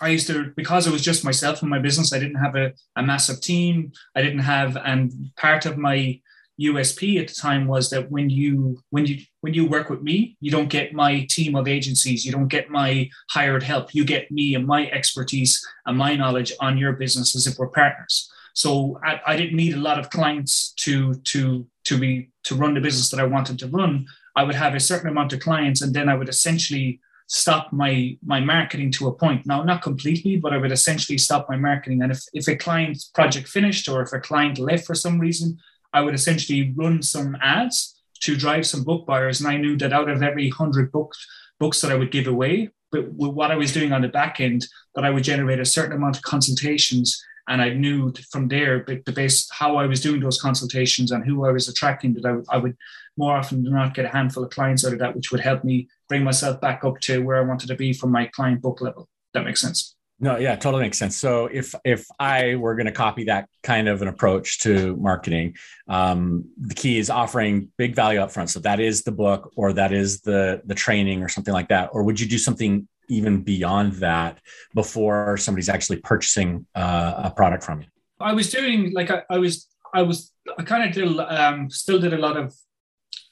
[0.00, 2.72] I used to, because it was just myself and my business, I didn't have a,
[2.96, 3.92] a massive team.
[4.16, 6.20] I didn't have, and part of my
[6.60, 10.36] USP at the time was that when you when you when you work with me,
[10.40, 14.30] you don't get my team of agencies, you don't get my hired help, you get
[14.30, 18.30] me and my expertise and my knowledge on your business as if we're partners.
[18.54, 22.74] So I, I didn't need a lot of clients to to to be to run
[22.74, 24.06] the business that I wanted to run.
[24.34, 28.16] I would have a certain amount of clients, and then I would essentially stop my
[28.24, 29.46] my marketing to a point.
[29.46, 32.02] Now, not completely, but I would essentially stop my marketing.
[32.02, 35.58] And if if a client project finished or if a client left for some reason,
[35.92, 39.40] I would essentially run some ads to drive some book buyers.
[39.40, 41.18] And I knew that out of every hundred books
[41.58, 44.40] books that I would give away, but with what I was doing on the back
[44.40, 47.22] end, that I would generate a certain amount of consultations.
[47.48, 51.44] And I knew from there, the base how I was doing those consultations and who
[51.44, 52.76] I was attracting, that I, I would
[53.16, 55.64] more often than not get a handful of clients out of that, which would help
[55.64, 58.80] me bring myself back up to where I wanted to be from my client book
[58.80, 59.08] level.
[59.34, 59.96] That makes sense.
[60.20, 61.16] No, yeah, totally makes sense.
[61.16, 65.56] So if if I were going to copy that kind of an approach to marketing,
[65.88, 68.50] um, the key is offering big value upfront.
[68.50, 71.90] So that is the book, or that is the the training, or something like that.
[71.92, 74.38] Or would you do something even beyond that
[74.74, 77.88] before somebody's actually purchasing uh, a product from you?
[78.20, 81.98] I was doing like I, I was I was I kind of did um, still
[81.98, 82.54] did a lot of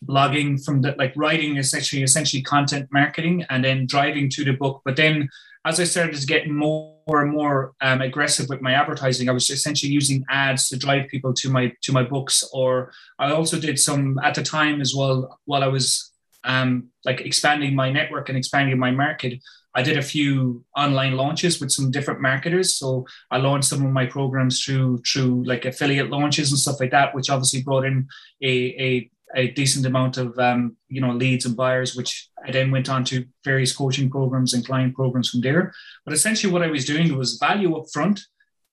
[0.05, 4.83] blogging from the like writing essentially essentially content marketing and then driving to the book,
[4.85, 5.29] but then
[5.67, 9.51] as I started to get more and more um, aggressive with my advertising, I was
[9.51, 12.43] essentially using ads to drive people to my to my books.
[12.53, 16.13] Or I also did some at the time as well while I was
[16.45, 19.43] um, like expanding my network and expanding my market.
[19.75, 22.75] I did a few online launches with some different marketers.
[22.75, 26.91] So I launched some of my programs through through like affiliate launches and stuff like
[26.91, 28.09] that, which obviously brought in
[28.43, 32.71] a, a a decent amount of um, you know leads and buyers, which I then
[32.71, 35.73] went on to various coaching programs and client programs from there.
[36.05, 38.21] But essentially, what I was doing was value up front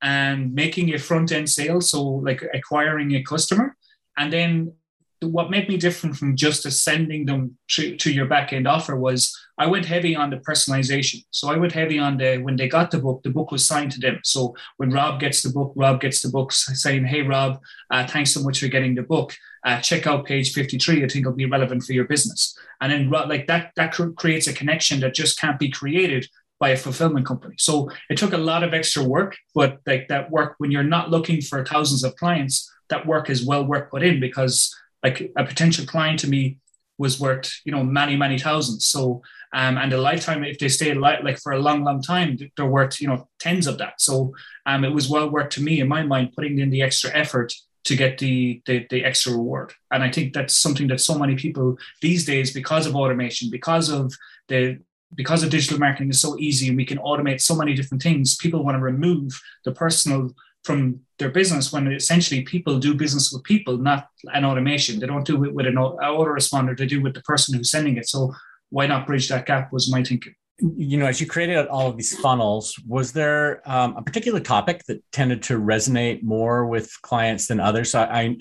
[0.02, 3.76] and making a front end sale, so like acquiring a customer,
[4.18, 4.74] and then
[5.22, 9.36] what made me different from just sending them to, to your back end offer was
[9.58, 11.26] I went heavy on the personalization.
[11.32, 13.92] So I went heavy on the when they got the book, the book was signed
[13.94, 14.20] to them.
[14.24, 18.32] So when Rob gets the book, Rob gets the book saying, "Hey Rob, uh, thanks
[18.32, 19.34] so much for getting the book.
[19.66, 20.98] Uh, check out page 53.
[21.04, 24.54] I think it'll be relevant for your business." And then like that that creates a
[24.54, 26.28] connection that just can't be created
[26.60, 27.56] by a fulfillment company.
[27.58, 31.10] So it took a lot of extra work, but like that work when you're not
[31.10, 34.76] looking for thousands of clients, that work is well worth put in because
[35.08, 36.58] like a potential client to me
[36.98, 38.86] was worth you know many many thousands.
[38.86, 39.22] So
[39.54, 42.76] um, and a lifetime if they stay li- like for a long long time they're
[42.78, 44.02] worth you know tens of that.
[44.02, 44.34] So
[44.66, 47.54] um, it was well worth to me in my mind putting in the extra effort
[47.86, 49.74] to get the, the the extra reward.
[49.92, 53.90] And i think that's something that so many people these days because of automation because
[53.90, 54.14] of
[54.50, 54.80] the
[55.16, 58.36] because of digital marketing is so easy and we can automate so many different things
[58.36, 60.34] people want to remove the personal
[60.68, 65.00] from their business when essentially people do business with people, not an automation.
[65.00, 67.98] They don't do it with an autoresponder, they do it with the person who's sending
[67.98, 68.08] it.
[68.08, 68.34] So
[68.70, 71.98] why not bridge that gap was my thinking you know, as you created all of
[71.98, 77.48] these funnels, was there um, a particular topic that tended to resonate more with clients
[77.48, 77.92] than others?
[77.92, 78.38] So I,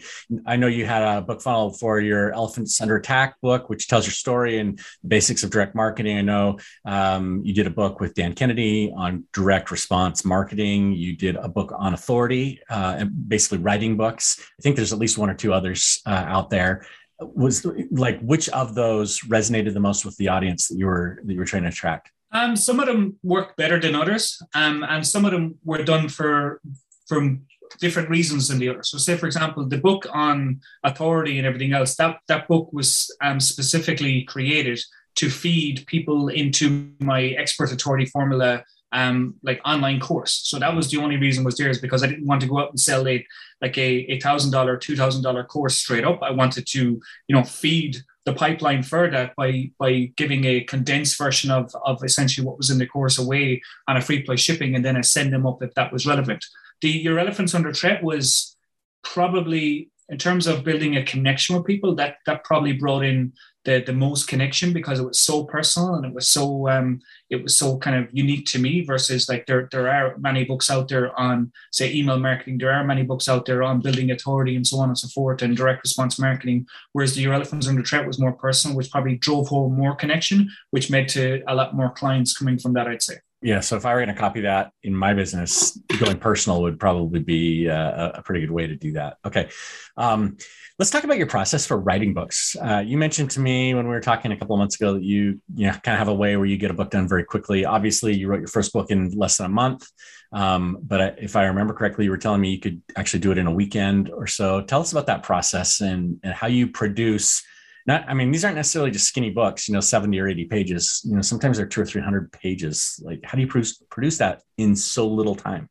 [0.46, 4.06] I know you had a book funnel for your Elephants Under Attack book, which tells
[4.06, 6.16] your story and basics of direct marketing.
[6.16, 10.92] I know um, you did a book with Dan Kennedy on direct response marketing.
[10.92, 14.40] You did a book on authority, uh, and basically writing books.
[14.40, 16.86] I think there's at least one or two others uh, out there
[17.20, 21.32] was like which of those resonated the most with the audience that you were that
[21.32, 25.06] you were trying to attract um, some of them work better than others um, and
[25.06, 26.60] some of them were done for
[27.06, 27.42] from
[27.80, 31.72] different reasons than the others so say for example the book on authority and everything
[31.72, 34.78] else that that book was um, specifically created
[35.14, 40.42] to feed people into my expert authority formula um, like online course.
[40.44, 42.58] So that was the only reason was there is because I didn't want to go
[42.58, 43.26] out and sell a
[43.62, 46.22] like a a thousand dollar, two thousand dollar course straight up.
[46.22, 51.50] I wanted to, you know, feed the pipeline further by by giving a condensed version
[51.50, 54.84] of of essentially what was in the course away on a free play shipping, and
[54.84, 56.44] then I send them up if that was relevant.
[56.82, 58.56] The Your Elephants Under Threat was
[59.02, 63.32] probably in terms of building a connection with people, that that probably brought in
[63.66, 67.42] the the most connection because it was so personal and it was so um, it
[67.42, 70.88] was so kind of unique to me versus like there there are many books out
[70.88, 74.66] there on say email marketing there are many books out there on building authority and
[74.66, 78.06] so on and so forth and direct response marketing whereas the your elephants under threat
[78.06, 81.90] was more personal which probably drove home more connection which led to a lot more
[81.90, 83.60] clients coming from that I'd say yeah.
[83.60, 87.20] So if I were going to copy that in my business, going personal would probably
[87.20, 89.18] be uh, a pretty good way to do that.
[89.24, 89.50] Okay.
[89.96, 90.38] Um,
[90.78, 92.54] let's talk about your process for writing books.
[92.60, 95.02] Uh, you mentioned to me when we were talking a couple of months ago that
[95.02, 97.24] you, you know, kind of have a way where you get a book done very
[97.24, 97.64] quickly.
[97.64, 99.88] Obviously, you wrote your first book in less than a month.
[100.32, 103.38] Um, but if I remember correctly, you were telling me you could actually do it
[103.38, 104.60] in a weekend or so.
[104.62, 107.42] Tell us about that process and, and how you produce
[107.86, 111.02] not i mean these aren't necessarily just skinny books you know 70 or 80 pages
[111.04, 114.42] you know sometimes they're two or 300 pages like how do you produce, produce that
[114.58, 115.68] in so little time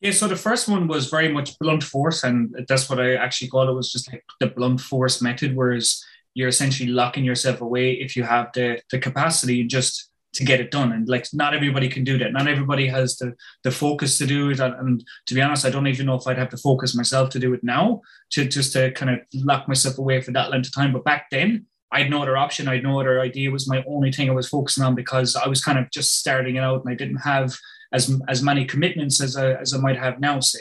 [0.00, 3.48] yeah so the first one was very much blunt force and that's what i actually
[3.48, 6.04] called it was just like the blunt force method whereas
[6.34, 10.70] you're essentially locking yourself away if you have the the capacity just to get it
[10.70, 10.92] done.
[10.92, 12.32] And like not everybody can do that.
[12.32, 14.60] Not everybody has the the focus to do it.
[14.60, 17.38] And, to be honest, I don't even know if I'd have to focus myself to
[17.38, 20.74] do it now to just to kind of lock myself away for that length of
[20.74, 20.92] time.
[20.92, 22.68] But back then, I had no other option.
[22.68, 23.48] I had no other idea.
[23.48, 26.18] It was my only thing I was focusing on because I was kind of just
[26.18, 27.56] starting it out and I didn't have
[27.92, 30.60] as as many commitments as I, as I might have now, say.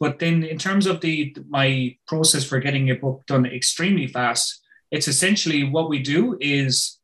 [0.00, 4.60] But then, in terms of the my process for getting a book done extremely fast,
[4.90, 6.98] it's essentially what we do is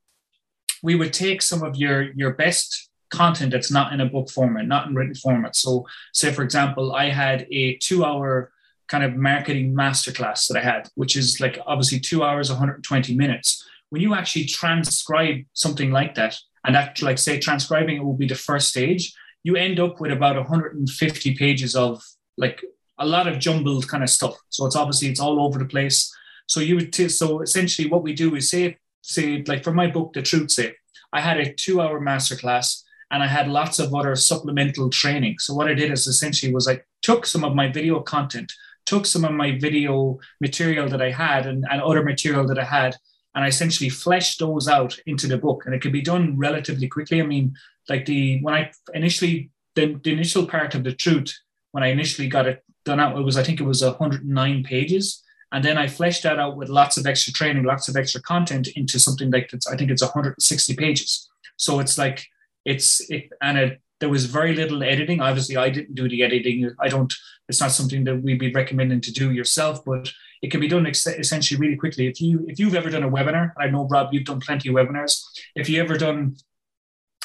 [0.82, 4.66] we would take some of your your best content that's not in a book format,
[4.66, 5.56] not in written format.
[5.56, 8.52] So, say for example, I had a two-hour
[8.88, 13.64] kind of marketing masterclass that I had, which is like obviously two hours, 120 minutes.
[13.90, 18.26] When you actually transcribe something like that, and that, like say, transcribing it will be
[18.26, 22.02] the first stage, you end up with about 150 pages of
[22.36, 22.62] like
[22.98, 24.36] a lot of jumbled kind of stuff.
[24.48, 26.12] So it's obviously it's all over the place.
[26.46, 29.86] So you would t- so essentially what we do is say say, like for my
[29.86, 30.74] book, The Truth Say,
[31.12, 35.36] I had a two hour masterclass and I had lots of other supplemental training.
[35.38, 38.52] So what I did is essentially was I took some of my video content,
[38.84, 42.64] took some of my video material that I had and, and other material that I
[42.64, 42.96] had,
[43.34, 45.64] and I essentially fleshed those out into the book.
[45.64, 47.22] And it could be done relatively quickly.
[47.22, 47.54] I mean,
[47.88, 51.36] like the when I initially the, the initial part of the truth,
[51.72, 55.22] when I initially got it done out, it was I think it was 109 pages.
[55.52, 58.68] And then I fleshed that out with lots of extra training, lots of extra content
[58.76, 61.28] into something like that's, I think it's 160 pages.
[61.56, 62.26] So it's like,
[62.64, 65.20] it's, it, and it, there was very little editing.
[65.20, 66.70] Obviously, I didn't do the editing.
[66.78, 67.12] I don't,
[67.48, 70.86] it's not something that we'd be recommending to do yourself, but it can be done
[70.86, 72.06] ex- essentially really quickly.
[72.06, 74.74] If you, if you've ever done a webinar, I know Rob, you've done plenty of
[74.74, 75.24] webinars.
[75.56, 76.36] If you ever done,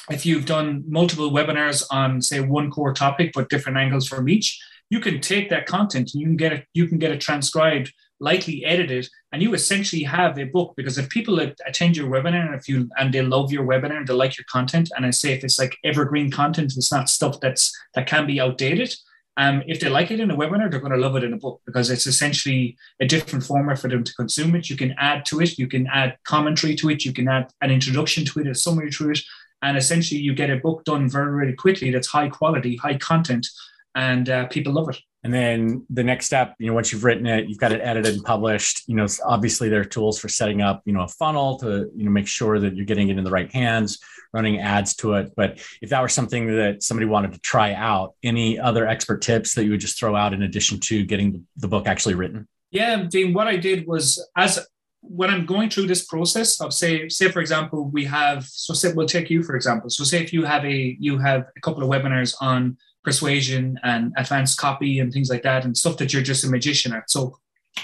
[0.09, 4.61] if you've done multiple webinars on say one core topic, but different angles from each,
[4.89, 7.91] you can take that content and you can get it, you can get it transcribed
[8.23, 10.73] lightly edited, and you essentially have a book.
[10.77, 14.07] Because if people attend your webinar and if you and they love your webinar and
[14.07, 17.39] they like your content, and I say if it's like evergreen content, it's not stuff
[17.39, 18.95] that's that can be outdated.
[19.35, 21.37] Um, if they like it in a webinar, they're going to love it in a
[21.37, 24.69] book because it's essentially a different format for them to consume it.
[24.69, 27.71] You can add to it, you can add commentary to it, you can add an
[27.71, 29.19] introduction to it, a summary to it,
[29.63, 33.47] and essentially you get a book done very, very quickly that's high quality, high content,
[33.95, 34.99] and uh, people love it.
[35.23, 38.15] And then the next step, you know, once you've written it, you've got it edited
[38.15, 38.83] and published.
[38.87, 42.03] You know, obviously there are tools for setting up, you know, a funnel to, you
[42.03, 43.99] know, make sure that you're getting it in the right hands,
[44.33, 45.31] running ads to it.
[45.37, 49.53] But if that were something that somebody wanted to try out, any other expert tips
[49.55, 52.45] that you would just throw out in addition to getting the book actually written?
[52.71, 54.67] Yeah, Dean, what I did was as
[55.05, 58.93] when I'm going through this process of say, say for example, we have so say
[58.93, 59.89] we'll take you for example.
[59.89, 64.13] So say if you have a you have a couple of webinars on persuasion and
[64.17, 67.09] advanced copy and things like that and stuff that you're just a magician at.
[67.09, 67.37] So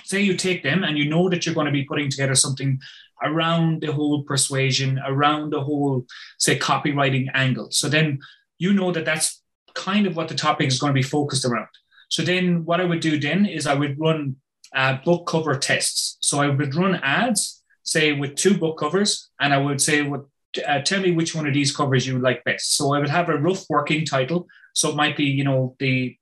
[0.06, 2.80] say you take them and you know that you're going to be putting together something
[3.24, 6.06] around the whole persuasion, around the whole,
[6.38, 7.70] say, copywriting angle.
[7.72, 8.20] So then
[8.58, 9.42] you know that that's
[9.74, 11.68] kind of what the topic is going to be focused around.
[12.10, 14.38] So then what I would do then is I would run
[14.76, 16.18] uh, book cover tests.
[16.22, 20.26] So I would run ads, say with two book covers, and I would say, what,
[20.68, 22.76] uh, tell me which one of these covers you like best.
[22.76, 26.16] So I would have a rough working title so it might be, you know, the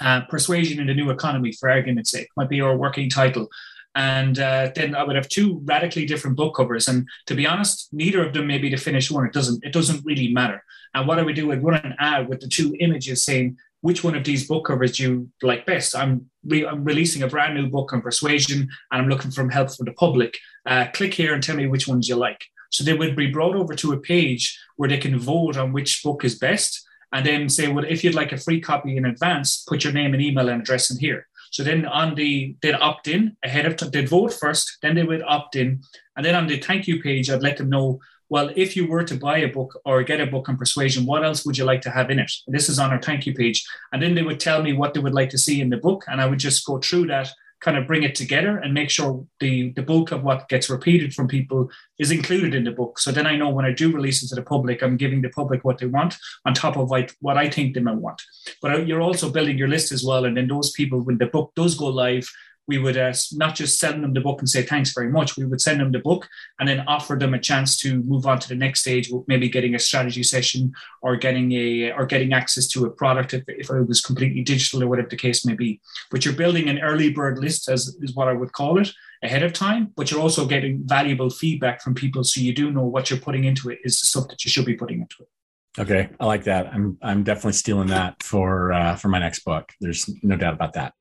[0.00, 3.48] uh, persuasion in the new economy, for argument's sake, might be our working title.
[3.94, 6.88] And uh, then I would have two radically different book covers.
[6.88, 9.24] And to be honest, neither of them may be the finished one.
[9.24, 9.64] It doesn't.
[9.64, 10.62] It doesn't really matter.
[10.94, 14.02] And what I would do, I'd run an ad with the two images saying, which
[14.02, 15.94] one of these book covers do you like best?
[15.94, 19.76] I'm, re- I'm releasing a brand new book on persuasion and I'm looking for help
[19.76, 20.38] for the public.
[20.64, 22.42] Uh, click here and tell me which ones you like.
[22.70, 26.02] So they would be brought over to a page where they can vote on which
[26.02, 26.82] book is best
[27.12, 30.14] and then say, well, if you'd like a free copy in advance, put your name
[30.14, 31.26] and email and address in here.
[31.50, 35.22] So then on the, they'd opt in ahead of, they'd vote first, then they would
[35.22, 35.82] opt in.
[36.16, 39.04] And then on the thank you page, I'd let them know well, if you were
[39.04, 41.82] to buy a book or get a book on persuasion, what else would you like
[41.82, 42.32] to have in it?
[42.46, 43.66] And this is on our thank you page.
[43.92, 46.04] And then they would tell me what they would like to see in the book.
[46.08, 47.28] And I would just go through that,
[47.60, 51.14] kind of bring it together and make sure the, the bulk of what gets repeated
[51.14, 52.98] from people is included in the book.
[52.98, 55.30] So then I know when I do release it to the public, I'm giving the
[55.30, 56.14] public what they want
[56.44, 58.22] on top of what, what I think they might want.
[58.60, 60.24] But uh, you're also building your list as well.
[60.24, 62.28] And then those people, when the book does go live,
[62.66, 65.36] we would uh, not just send them the book and say thanks very much.
[65.36, 68.38] We would send them the book and then offer them a chance to move on
[68.38, 72.66] to the next stage, maybe getting a strategy session or getting a or getting access
[72.68, 75.80] to a product if, if it was completely digital or whatever the case may be.
[76.10, 78.90] But you're building an early bird list, as is what I would call it,
[79.22, 79.92] ahead of time.
[79.96, 83.44] But you're also getting valuable feedback from people, so you do know what you're putting
[83.44, 85.28] into it is the stuff that you should be putting into it.
[85.76, 86.72] Okay, I like that.
[86.72, 89.70] I'm I'm definitely stealing that for uh, for my next book.
[89.80, 90.94] There's no doubt about that.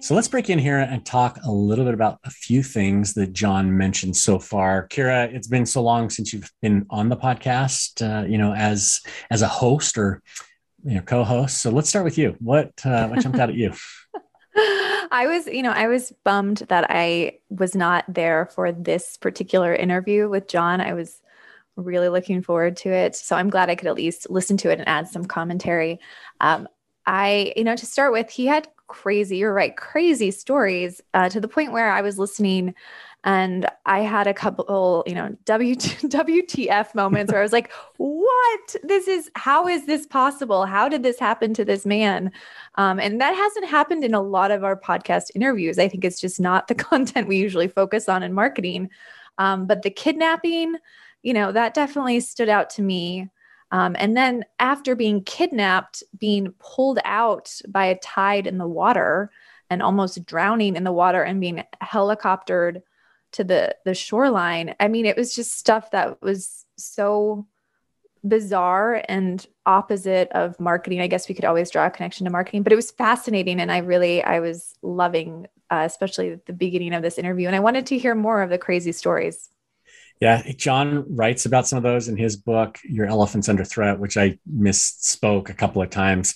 [0.00, 3.32] So let's break in here and talk a little bit about a few things that
[3.32, 4.86] John mentioned so far.
[4.88, 9.00] Kira, it's been so long since you've been on the podcast, uh, you know, as
[9.30, 10.22] as a host or
[10.84, 11.58] you know co-host.
[11.58, 12.36] So let's start with you.
[12.38, 13.72] What uh, what jumped out at you?
[15.10, 19.74] I was, you know, I was bummed that I was not there for this particular
[19.74, 20.80] interview with John.
[20.80, 21.20] I was
[21.76, 23.14] really looking forward to it.
[23.14, 26.00] So I'm glad I could at least listen to it and add some commentary.
[26.40, 26.66] Um,
[27.08, 31.40] I, you know, to start with, he had crazy, you're right, crazy stories uh, to
[31.40, 32.74] the point where I was listening
[33.24, 38.76] and I had a couple, you know, w- WTF moments where I was like, what?
[38.82, 40.66] This is, how is this possible?
[40.66, 42.30] How did this happen to this man?
[42.76, 45.78] Um, and that hasn't happened in a lot of our podcast interviews.
[45.78, 48.90] I think it's just not the content we usually focus on in marketing.
[49.38, 50.76] Um, but the kidnapping,
[51.22, 53.28] you know, that definitely stood out to me.
[53.70, 59.30] Um, and then after being kidnapped, being pulled out by a tide in the water
[59.70, 62.82] and almost drowning in the water and being helicoptered
[63.32, 64.74] to the the shoreline.
[64.80, 67.46] I mean, it was just stuff that was so
[68.26, 71.00] bizarre and opposite of marketing.
[71.00, 73.70] I guess we could always draw a connection to marketing, but it was fascinating, and
[73.70, 77.86] I really I was loving, uh, especially the beginning of this interview, and I wanted
[77.86, 79.50] to hear more of the crazy stories.
[80.20, 84.16] Yeah, John writes about some of those in his book, Your Elephant's Under Threat, which
[84.16, 86.34] I misspoke a couple of times,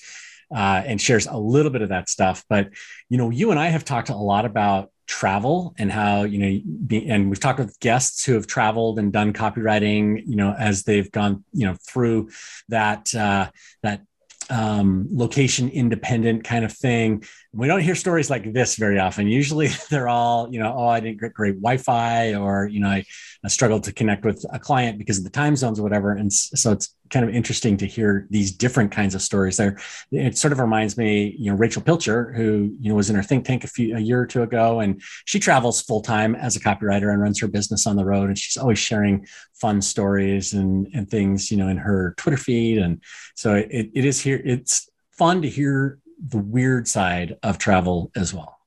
[0.55, 2.45] uh, and shares a little bit of that stuff.
[2.49, 2.71] But
[3.09, 6.61] you know, you and I have talked a lot about travel and how you know,
[6.87, 10.85] be, and we've talked with guests who have traveled and done copywriting, you know, as
[10.85, 12.31] they've gone, you know, through
[12.69, 13.51] that uh,
[13.83, 14.03] that
[14.51, 17.25] um, location independent kind of thing.
[17.53, 19.27] We don't hear stories like this very often.
[19.27, 22.89] Usually they're all, you know, oh, I didn't get great Wi Fi, or, you know,
[22.89, 23.05] I,
[23.45, 26.13] I struggled to connect with a client because of the time zones or whatever.
[26.13, 29.79] And so it's kind of interesting to hear these different kinds of stories there.
[30.13, 33.23] It sort of reminds me, you know, Rachel Pilcher, who, you know, was in her
[33.23, 36.55] think tank a few, a year or two ago, and she travels full time as
[36.55, 38.29] a copywriter and runs her business on the road.
[38.29, 42.79] And she's always sharing fun stories and, and things, you know, in her Twitter feed.
[42.79, 43.03] And
[43.35, 44.41] so it, it is here.
[44.45, 48.62] It's fun to hear the weird side of travel as well.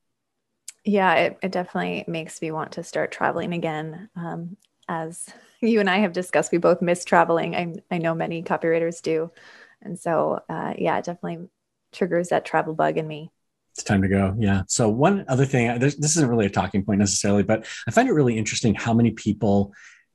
[0.86, 4.08] Yeah, it, it definitely makes me want to start traveling again.
[4.14, 4.56] Um,
[4.88, 5.28] as
[5.60, 7.56] you and I have discussed, we both miss traveling.
[7.56, 9.32] I, I know many copywriters do.
[9.82, 11.48] And so, uh, yeah, it definitely
[11.92, 13.30] triggers that travel bug in me.
[13.74, 14.34] It's time to go.
[14.38, 14.62] Yeah.
[14.68, 18.12] So, one other thing, this isn't really a talking point necessarily, but I find it
[18.12, 19.74] really interesting how many people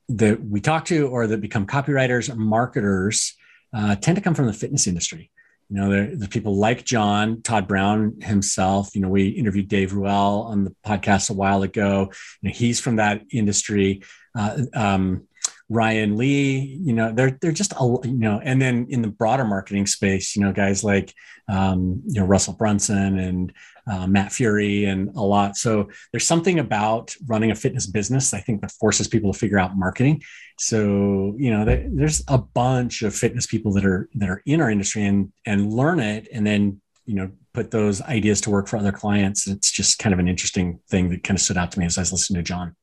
[0.09, 3.35] that we talk to or that become copywriters, or marketers,
[3.73, 5.29] uh, tend to come from the fitness industry.
[5.71, 8.93] You know, there, there's people like John, Todd Brown himself.
[8.93, 12.11] You know, we interviewed Dave Ruel on the podcast a while ago.
[12.41, 14.03] You know, he's from that industry.
[14.37, 15.27] Uh, um,
[15.71, 19.45] Ryan Lee, you know, they're they're just a, you know, and then in the broader
[19.45, 21.13] marketing space, you know, guys like
[21.47, 23.53] um, you know Russell Brunson and
[23.89, 25.55] uh, Matt Furey and a lot.
[25.55, 29.59] So there's something about running a fitness business, I think, that forces people to figure
[29.59, 30.21] out marketing.
[30.59, 34.69] So you know, there's a bunch of fitness people that are that are in our
[34.69, 38.75] industry and and learn it, and then you know put those ideas to work for
[38.75, 39.47] other clients.
[39.47, 41.97] It's just kind of an interesting thing that kind of stood out to me as
[41.97, 42.75] I was listening to John.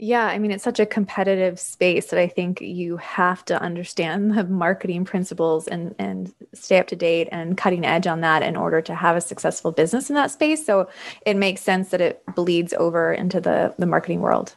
[0.00, 4.38] Yeah, I mean, it's such a competitive space that I think you have to understand
[4.38, 8.56] the marketing principles and and stay up to date and cutting edge on that in
[8.56, 10.64] order to have a successful business in that space.
[10.64, 10.88] So
[11.26, 14.54] it makes sense that it bleeds over into the the marketing world.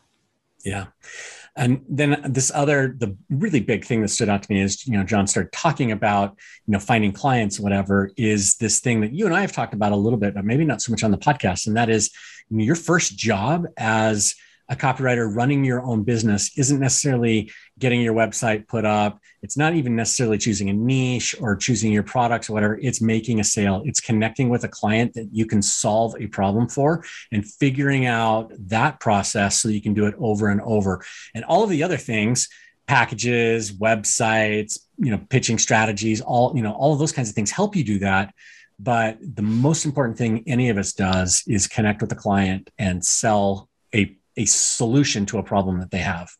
[0.63, 0.87] Yeah.
[1.55, 4.93] And then this other, the really big thing that stood out to me is, you
[4.93, 6.37] know, John started talking about,
[6.67, 9.91] you know, finding clients, whatever, is this thing that you and I have talked about
[9.91, 11.67] a little bit, but maybe not so much on the podcast.
[11.67, 12.11] And that is
[12.49, 14.35] your first job as
[14.71, 19.19] a copywriter running your own business isn't necessarily getting your website put up.
[19.43, 22.79] It's not even necessarily choosing a niche or choosing your products or whatever.
[22.81, 23.83] It's making a sale.
[23.85, 27.03] It's connecting with a client that you can solve a problem for
[27.33, 31.03] and figuring out that process so you can do it over and over.
[31.35, 32.47] And all of the other things,
[32.87, 37.51] packages, websites, you know, pitching strategies, all, you know, all of those kinds of things
[37.51, 38.33] help you do that.
[38.79, 43.05] But the most important thing any of us does is connect with the client and
[43.05, 46.31] sell a a solution to a problem that they have.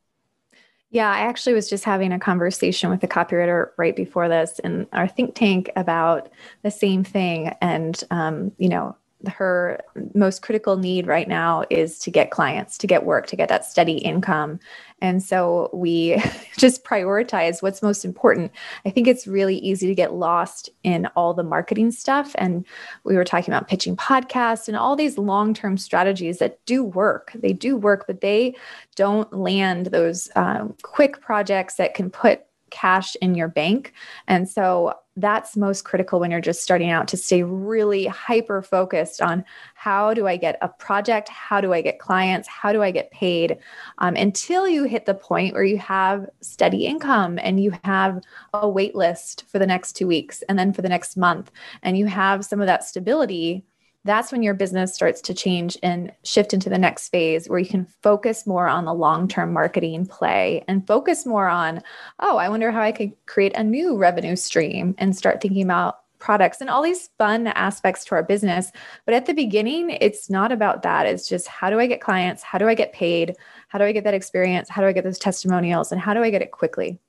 [0.92, 4.88] Yeah, I actually was just having a conversation with a copywriter right before this in
[4.92, 6.30] our think tank about
[6.64, 7.56] the same thing.
[7.62, 9.80] And, um, you know, her
[10.14, 13.66] most critical need right now is to get clients, to get work, to get that
[13.66, 14.60] steady income.
[15.02, 16.22] And so we
[16.58, 18.52] just prioritize what's most important.
[18.86, 22.36] I think it's really easy to get lost in all the marketing stuff.
[22.38, 22.66] And
[23.04, 27.32] we were talking about pitching podcasts and all these long term strategies that do work.
[27.36, 28.56] They do work, but they
[28.96, 33.94] don't land those um, quick projects that can put cash in your bank.
[34.28, 39.22] And so that's most critical when you're just starting out to stay really hyper focused
[39.22, 39.44] on
[39.76, 41.28] how do I get a project?
[41.28, 42.48] How do I get clients?
[42.48, 43.58] How do I get paid?
[43.98, 48.22] Um, until you hit the point where you have steady income and you have
[48.54, 51.52] a wait list for the next two weeks and then for the next month,
[51.84, 53.66] and you have some of that stability
[54.04, 57.68] that's when your business starts to change and shift into the next phase where you
[57.68, 61.82] can focus more on the long term marketing play and focus more on,
[62.20, 66.00] oh, I wonder how I could create a new revenue stream and start thinking about
[66.18, 68.72] products and all these fun aspects to our business.
[69.06, 71.06] But at the beginning, it's not about that.
[71.06, 72.44] It's just how do I get clients?
[72.44, 73.36] How do I get paid?
[73.68, 74.70] How do I get that experience?
[74.70, 75.92] How do I get those testimonials?
[75.92, 77.00] And how do I get it quickly?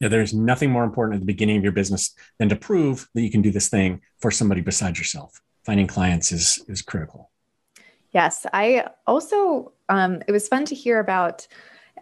[0.00, 3.22] Yeah, there's nothing more important at the beginning of your business than to prove that
[3.22, 7.30] you can do this thing for somebody besides yourself finding clients is is critical.
[8.12, 11.46] Yes, I also um, it was fun to hear about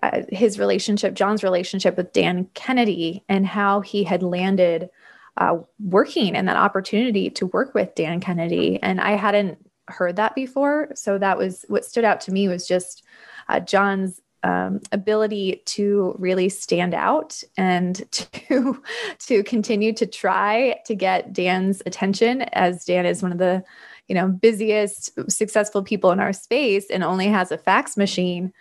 [0.03, 4.91] uh, his relationship, John's relationship with Dan Kennedy, and how he had landed
[5.37, 8.79] uh, working and that opportunity to work with Dan Kennedy.
[8.83, 12.67] And I hadn't heard that before, so that was what stood out to me was
[12.67, 13.05] just
[13.49, 18.83] uh, John's um, ability to really stand out and to
[19.19, 23.65] to continue to try to get Dan's attention as Dan is one of the
[24.07, 28.53] you know busiest successful people in our space and only has a fax machine.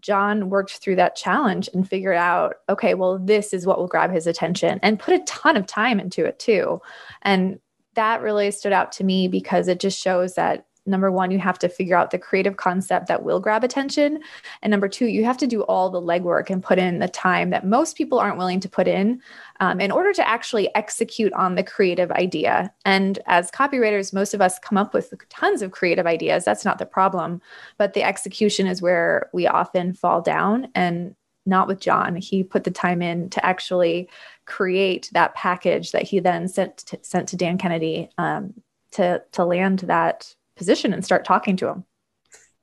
[0.00, 4.12] John worked through that challenge and figured out okay well this is what will grab
[4.12, 6.80] his attention and put a ton of time into it too.
[7.22, 7.58] And
[7.94, 11.58] that really stood out to me because it just shows that number one, you have
[11.60, 14.20] to figure out the creative concept that will grab attention.
[14.62, 17.50] And number two, you have to do all the legwork and put in the time
[17.50, 19.20] that most people aren't willing to put in
[19.60, 22.72] um, in order to actually execute on the creative idea.
[22.84, 26.44] And as copywriters, most of us come up with tons of creative ideas.
[26.44, 27.40] That's not the problem.
[27.78, 30.68] But the execution is where we often fall down.
[30.74, 31.14] And
[31.46, 32.16] not with John.
[32.16, 34.08] He put the time in to actually
[34.46, 38.54] create that package that he then sent to, sent to Dan Kennedy um,
[38.92, 41.86] to to land that position and start talking to them.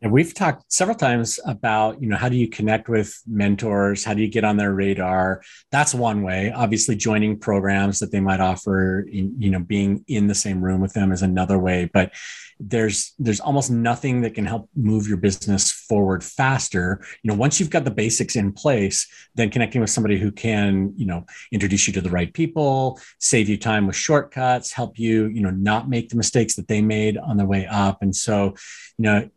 [0.01, 4.03] And we've talked several times about, you know, how do you connect with mentors?
[4.03, 5.41] How do you get on their radar?
[5.71, 6.51] That's one way.
[6.51, 10.93] Obviously, joining programs that they might offer, you know, being in the same room with
[10.93, 11.89] them is another way.
[11.91, 12.13] But
[12.59, 17.59] there's there's almost nothing that can help move your business forward faster you know once
[17.59, 21.87] you've got the basics in place then connecting with somebody who can you know introduce
[21.87, 25.87] you to the right people save you time with shortcuts help you you know not
[25.87, 28.55] make the mistakes that they made on their way up and so
[28.97, 29.29] you know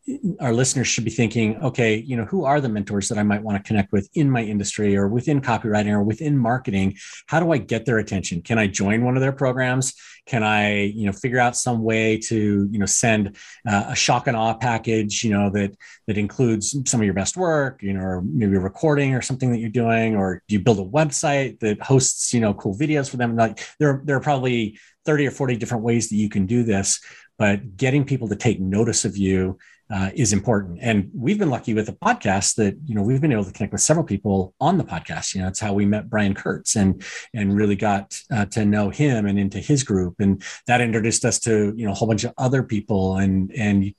[0.51, 3.41] our listeners should be thinking okay you know who are the mentors that i might
[3.41, 6.97] want to connect with in my industry or within copywriting or within marketing?
[7.29, 8.43] How do i get their attention?
[8.43, 9.95] Can i join one of their programs?
[10.27, 14.27] Can i you know figure out some way to you know send uh, a shock
[14.27, 15.71] and awe package you know that
[16.09, 19.53] that includes some of your best work you know or maybe a recording or something
[19.53, 20.17] that you're doing?
[20.17, 23.37] Or do you build a website that hosts you know cool videos for them?
[23.37, 27.01] Like there, there are probably 30 or 40 different ways that you can do this
[27.39, 29.57] but getting people to take notice of you
[29.91, 30.79] uh, is important.
[30.81, 33.73] And we've been lucky with the podcast that you know we've been able to connect
[33.73, 35.35] with several people on the podcast.
[35.35, 37.03] You know, it's how we met Brian Kurtz and
[37.35, 41.41] and really got uh, to know him and into his group, and that introduced us
[41.41, 43.17] to you know a whole bunch of other people.
[43.17, 43.93] And and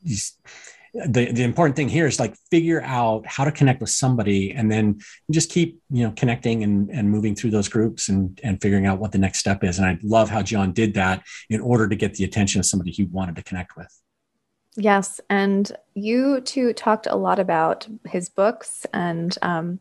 [0.93, 4.71] the the important thing here is like figure out how to connect with somebody, and
[4.71, 8.85] then just keep you know connecting and and moving through those groups and and figuring
[8.85, 9.77] out what the next step is.
[9.77, 12.91] And I love how John did that in order to get the attention of somebody
[12.91, 14.01] he wanted to connect with.
[14.78, 15.19] Yes.
[15.30, 19.80] And you two talked a lot about his books and um,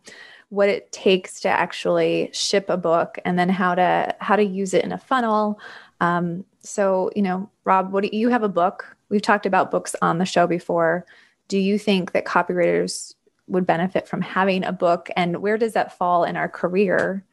[0.48, 4.74] what it takes to actually ship a book and then how to how to use
[4.74, 5.60] it in a funnel.
[6.00, 8.96] Um, so, you know, Rob, what do you have a book?
[9.10, 11.06] We've talked about books on the show before.
[11.48, 13.14] Do you think that copywriters
[13.46, 17.24] would benefit from having a book and where does that fall in our career?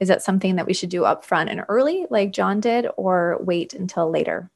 [0.00, 3.72] Is that something that we should do upfront and early like John did or wait
[3.72, 4.50] until later?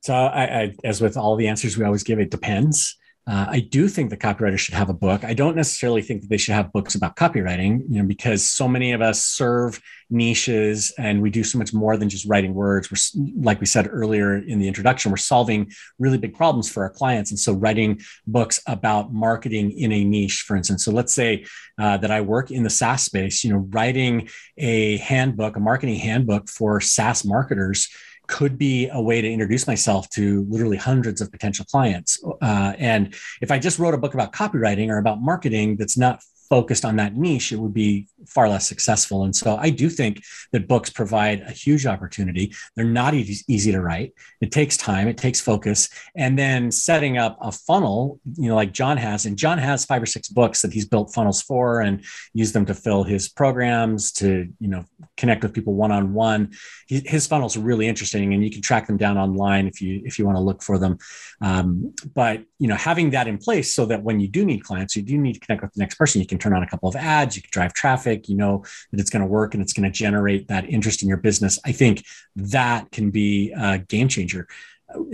[0.00, 2.96] So, I, I, as with all the answers we always give, it depends.
[3.26, 5.24] Uh, I do think the copywriter should have a book.
[5.24, 8.66] I don't necessarily think that they should have books about copywriting, you know, because so
[8.66, 12.90] many of us serve niches and we do so much more than just writing words.
[12.90, 16.90] We're, like we said earlier in the introduction, we're solving really big problems for our
[16.90, 17.30] clients.
[17.30, 20.84] And so, writing books about marketing in a niche, for instance.
[20.84, 21.44] So, let's say
[21.78, 25.96] uh, that I work in the SaaS space, you know, writing a handbook, a marketing
[25.96, 27.88] handbook for SaaS marketers
[28.30, 32.22] could be a way to introduce myself to literally hundreds of potential clients.
[32.40, 36.22] Uh, and if I just wrote a book about copywriting or about marketing that's not
[36.50, 39.22] focused on that niche, it would be far less successful.
[39.22, 40.22] And so I do think
[40.52, 42.52] that books provide a huge opportunity.
[42.74, 44.12] They're not easy, easy to write.
[44.40, 45.88] It takes time, it takes focus.
[46.16, 50.02] And then setting up a funnel, you know, like John has, and John has five
[50.02, 54.10] or six books that he's built funnels for and used them to fill his programs,
[54.12, 54.84] to, you know,
[55.16, 56.50] connect with people one on one.
[56.88, 60.18] His funnels are really interesting and you can track them down online if you if
[60.18, 60.98] you want to look for them.
[61.40, 64.94] Um, but you know, having that in place so that when you do need clients,
[64.94, 66.90] you do need to connect with the next person, you can turn on a couple
[66.90, 69.72] of ads, you can drive traffic, you know that it's going to work and it's
[69.72, 71.58] going to generate that interest in your business.
[71.64, 72.04] I think
[72.36, 74.46] that can be a game changer.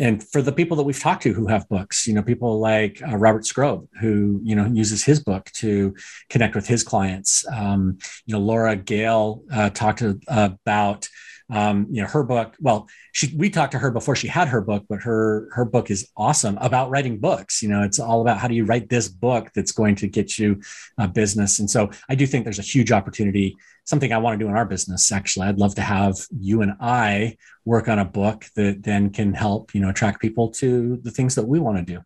[0.00, 3.00] And for the people that we've talked to who have books, you know, people like
[3.06, 5.94] uh, Robert Skrobe, who, you know, uses his book to
[6.28, 7.46] connect with his clients.
[7.52, 11.08] Um, you know, Laura Gale uh, talked about
[11.50, 14.60] um, you know her book well she we talked to her before she had her
[14.60, 18.38] book but her her book is awesome about writing books you know it's all about
[18.38, 20.60] how do you write this book that's going to get you
[20.98, 24.44] a business and so i do think there's a huge opportunity something i want to
[24.44, 28.04] do in our business actually i'd love to have you and i work on a
[28.04, 31.76] book that then can help you know attract people to the things that we want
[31.78, 32.00] to do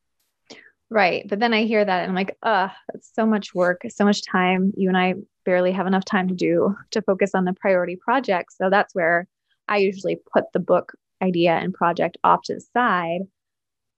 [0.93, 1.25] Right.
[1.29, 4.23] But then I hear that and I'm like, uh, it's so much work, so much
[4.27, 4.73] time.
[4.77, 5.15] You and I
[5.45, 8.57] barely have enough time to do to focus on the priority projects.
[8.57, 9.27] So that's where
[9.69, 13.21] I usually put the book idea and project off to the side.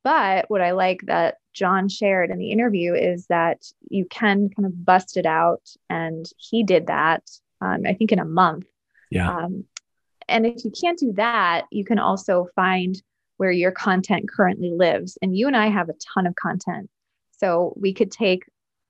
[0.05, 4.66] But what I like that John shared in the interview is that you can kind
[4.66, 5.62] of bust it out.
[5.88, 7.22] And he did that,
[7.61, 8.66] um, I think, in a month.
[9.11, 9.30] Yeah.
[9.30, 9.64] Um,
[10.28, 13.01] and if you can't do that, you can also find
[13.36, 15.18] where your content currently lives.
[15.22, 16.88] And you and I have a ton of content.
[17.30, 18.45] So we could take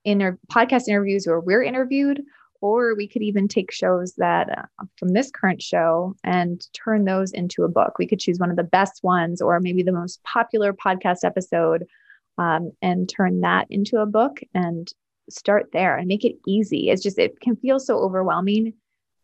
[0.05, 2.23] inter- podcast interviews where we're interviewed,
[2.63, 7.33] or we could even take shows that uh, from this current show and turn those
[7.33, 7.99] into a book.
[7.99, 11.87] We could choose one of the best ones, or maybe the most popular podcast episode,
[12.39, 14.91] um, and turn that into a book and
[15.29, 16.89] start there and make it easy.
[16.89, 18.73] It's just, it can feel so overwhelming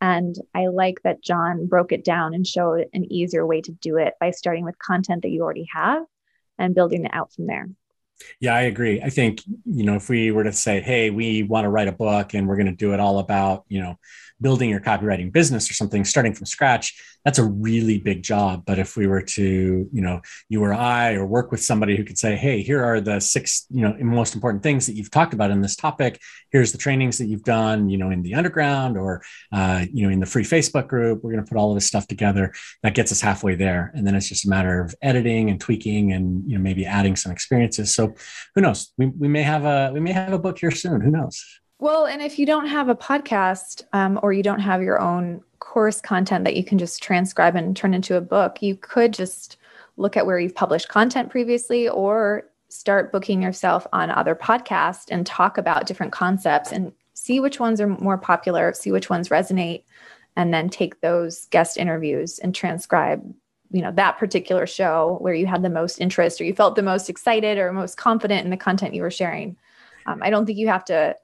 [0.00, 3.96] and I like that John broke it down and showed an easier way to do
[3.96, 6.04] it by starting with content that you already have
[6.58, 7.68] and building it out from there.
[8.40, 9.00] Yeah, I agree.
[9.00, 11.92] I think, you know, if we were to say, hey, we want to write a
[11.92, 13.98] book and we're going to do it all about, you know,
[14.40, 16.94] building your copywriting business or something, starting from scratch,
[17.24, 18.62] that's a really big job.
[18.64, 19.42] But if we were to,
[19.92, 23.00] you know, you or I or work with somebody who could say, hey, here are
[23.00, 26.20] the six, you know, most important things that you've talked about in this topic.
[26.52, 30.12] Here's the trainings that you've done, you know, in the underground or, uh, you know,
[30.12, 31.22] in the free Facebook group.
[31.22, 32.52] We're going to put all of this stuff together.
[32.84, 33.90] That gets us halfway there.
[33.94, 37.16] And then it's just a matter of editing and tweaking and, you know, maybe adding
[37.16, 37.92] some experiences.
[37.92, 38.07] So
[38.54, 38.92] who knows?
[38.98, 41.00] We, we may have a, we may have a book here soon.
[41.00, 41.42] Who knows?
[41.80, 45.42] Well, and if you don't have a podcast um, or you don't have your own
[45.60, 49.58] course content that you can just transcribe and turn into a book, you could just
[49.96, 55.26] look at where you've published content previously or start booking yourself on other podcasts and
[55.26, 59.84] talk about different concepts and see which ones are more popular, see which ones resonate,
[60.36, 63.22] and then take those guest interviews and transcribe
[63.70, 66.82] you know that particular show where you had the most interest or you felt the
[66.82, 69.56] most excited or most confident in the content you were sharing
[70.06, 71.14] um, i don't think you have to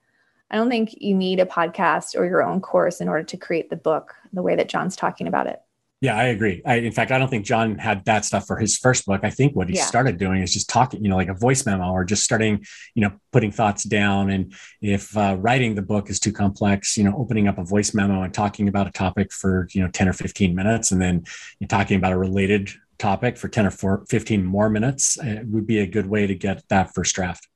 [0.51, 3.69] I don't think you need a podcast or your own course in order to create
[3.69, 5.61] the book the way that John's talking about it.
[6.01, 6.61] Yeah, I agree.
[6.65, 9.21] I, in fact, I don't think John had that stuff for his first book.
[9.23, 9.85] I think what he yeah.
[9.85, 13.01] started doing is just talking, you know, like a voice memo or just starting, you
[13.01, 14.29] know, putting thoughts down.
[14.29, 17.93] And if uh, writing the book is too complex, you know, opening up a voice
[17.93, 21.23] memo and talking about a topic for, you know, 10 or 15 minutes and then
[21.59, 25.79] you're talking about a related topic for 10 or 15 more minutes it would be
[25.79, 27.47] a good way to get that first draft.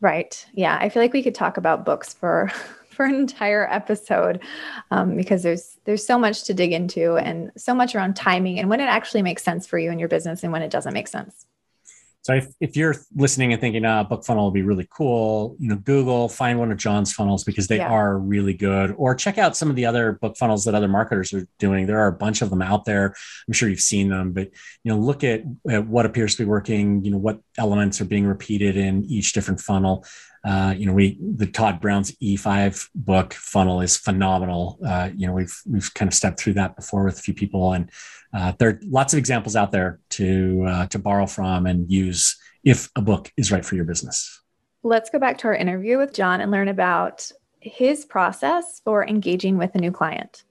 [0.00, 0.44] Right.
[0.52, 0.76] Yeah.
[0.80, 2.50] I feel like we could talk about books for
[2.96, 4.42] for an entire episode
[4.90, 8.68] um, because there's there's so much to dig into and so much around timing and
[8.68, 11.08] when it actually makes sense for you and your business and when it doesn't make
[11.08, 11.46] sense.
[12.26, 15.68] So if, if you're listening and thinking, ah, book funnel will be really cool, you
[15.68, 17.88] know, Google, find one of John's funnels because they yeah.
[17.88, 18.92] are really good.
[18.98, 21.86] Or check out some of the other book funnels that other marketers are doing.
[21.86, 23.14] There are a bunch of them out there.
[23.46, 24.50] I'm sure you've seen them, but
[24.82, 28.06] you know, look at, at what appears to be working, you know, what elements are
[28.06, 30.04] being repeated in each different funnel.
[30.46, 34.78] Uh, you know, we the Todd Brown's E5 book funnel is phenomenal.
[34.86, 37.72] Uh, you know, we've we've kind of stepped through that before with a few people,
[37.72, 37.90] and
[38.32, 42.36] uh, there are lots of examples out there to uh, to borrow from and use
[42.62, 44.40] if a book is right for your business.
[44.84, 49.58] Let's go back to our interview with John and learn about his process for engaging
[49.58, 50.44] with a new client.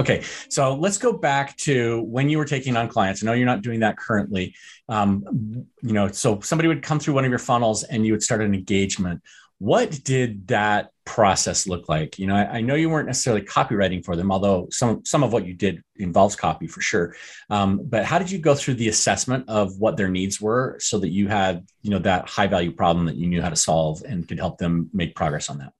[0.00, 3.22] Okay, so let's go back to when you were taking on clients.
[3.22, 4.54] I know you're not doing that currently.
[4.88, 8.22] Um, you know, so somebody would come through one of your funnels and you would
[8.22, 9.20] start an engagement.
[9.58, 12.18] What did that process look like?
[12.18, 15.34] You know, I, I know you weren't necessarily copywriting for them, although some some of
[15.34, 17.14] what you did involves copy for sure.
[17.50, 20.98] Um, but how did you go through the assessment of what their needs were so
[21.00, 24.02] that you had you know that high value problem that you knew how to solve
[24.08, 25.74] and could help them make progress on that?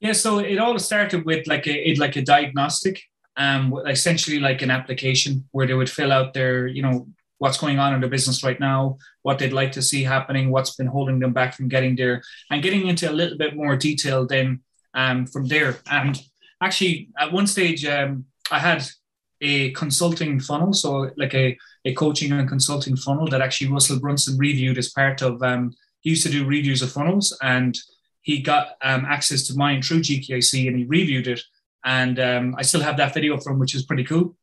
[0.00, 3.02] Yeah, so it all started with like a like a diagnostic
[3.36, 7.06] um, essentially like an application where they would fill out their, you know,
[7.38, 10.74] what's going on in their business right now, what they'd like to see happening, what's
[10.74, 14.26] been holding them back from getting there, and getting into a little bit more detail
[14.26, 14.60] then
[14.94, 15.76] um, from there.
[15.90, 16.18] And
[16.62, 18.84] actually, at one stage, um, I had
[19.42, 24.38] a consulting funnel, so like a, a coaching and consulting funnel that actually Russell Brunson
[24.38, 25.42] reviewed as part of.
[25.42, 27.76] Um, he used to do reviews of funnels, and
[28.22, 31.42] he got um, access to mine through GKIC, and he reviewed it
[31.86, 34.36] and um, I still have that video from, which is pretty cool.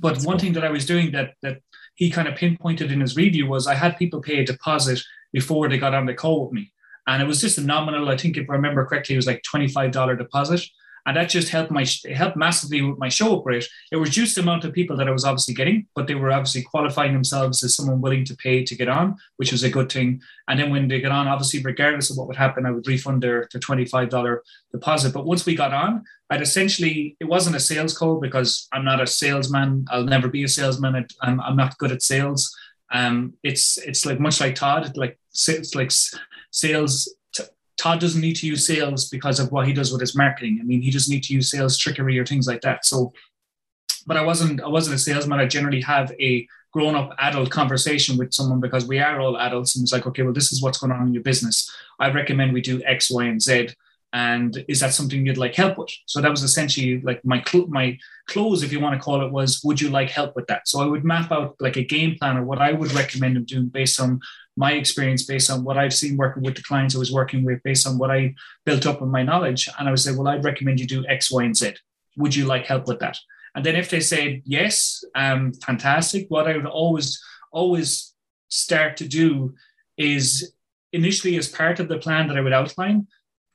[0.00, 0.40] But That's one cool.
[0.40, 1.60] thing that I was doing that that
[1.94, 5.00] he kind of pinpointed in his review was I had people pay a deposit
[5.32, 6.72] before they got on the call with me,
[7.06, 8.08] and it was just a nominal.
[8.08, 10.62] I think if I remember correctly, it was like twenty five dollar deposit,
[11.08, 13.66] and that just helped my helped massively with my show up rate.
[13.90, 16.60] It reduced the amount of people that I was obviously getting, but they were obviously
[16.60, 20.20] qualifying themselves as someone willing to pay to get on, which was a good thing.
[20.48, 23.22] And then when they get on, obviously, regardless of what would happen, I would refund
[23.22, 24.40] their, their $25
[24.70, 25.14] deposit.
[25.14, 29.00] But once we got on, I'd essentially, it wasn't a sales call because I'm not
[29.00, 29.86] a salesman.
[29.90, 31.06] I'll never be a salesman.
[31.22, 32.54] I'm, I'm not good at sales.
[32.92, 35.90] Um, it's it's like much like Todd, like it's like
[36.50, 37.14] sales
[37.78, 40.58] Todd doesn't need to use sales because of what he does with his marketing.
[40.60, 42.84] I mean, he doesn't need to use sales trickery or things like that.
[42.84, 43.12] So,
[44.06, 45.38] but I wasn't I wasn't a salesman.
[45.38, 49.76] I generally have a grown up adult conversation with someone because we are all adults,
[49.76, 51.70] and it's like, okay, well, this is what's going on in your business.
[51.98, 53.70] I recommend we do X, Y, and Z.
[54.14, 55.90] And is that something you'd like help with?
[56.06, 59.30] So that was essentially like my cl- my close, if you want to call it,
[59.30, 60.66] was would you like help with that?
[60.66, 63.44] So I would map out like a game plan or what I would recommend them
[63.44, 64.20] doing based on
[64.58, 67.62] my experience based on what I've seen working with the clients I was working with,
[67.62, 68.34] based on what I
[68.66, 69.68] built up in my knowledge.
[69.78, 71.74] And I would say, well, I'd recommend you do X, Y, and Z.
[72.16, 73.16] Would you like help with that?
[73.54, 76.26] And then if they said yes, um, fantastic.
[76.28, 78.12] What I would always, always
[78.48, 79.54] start to do
[79.96, 80.52] is
[80.92, 83.06] initially as part of the plan that I would outline,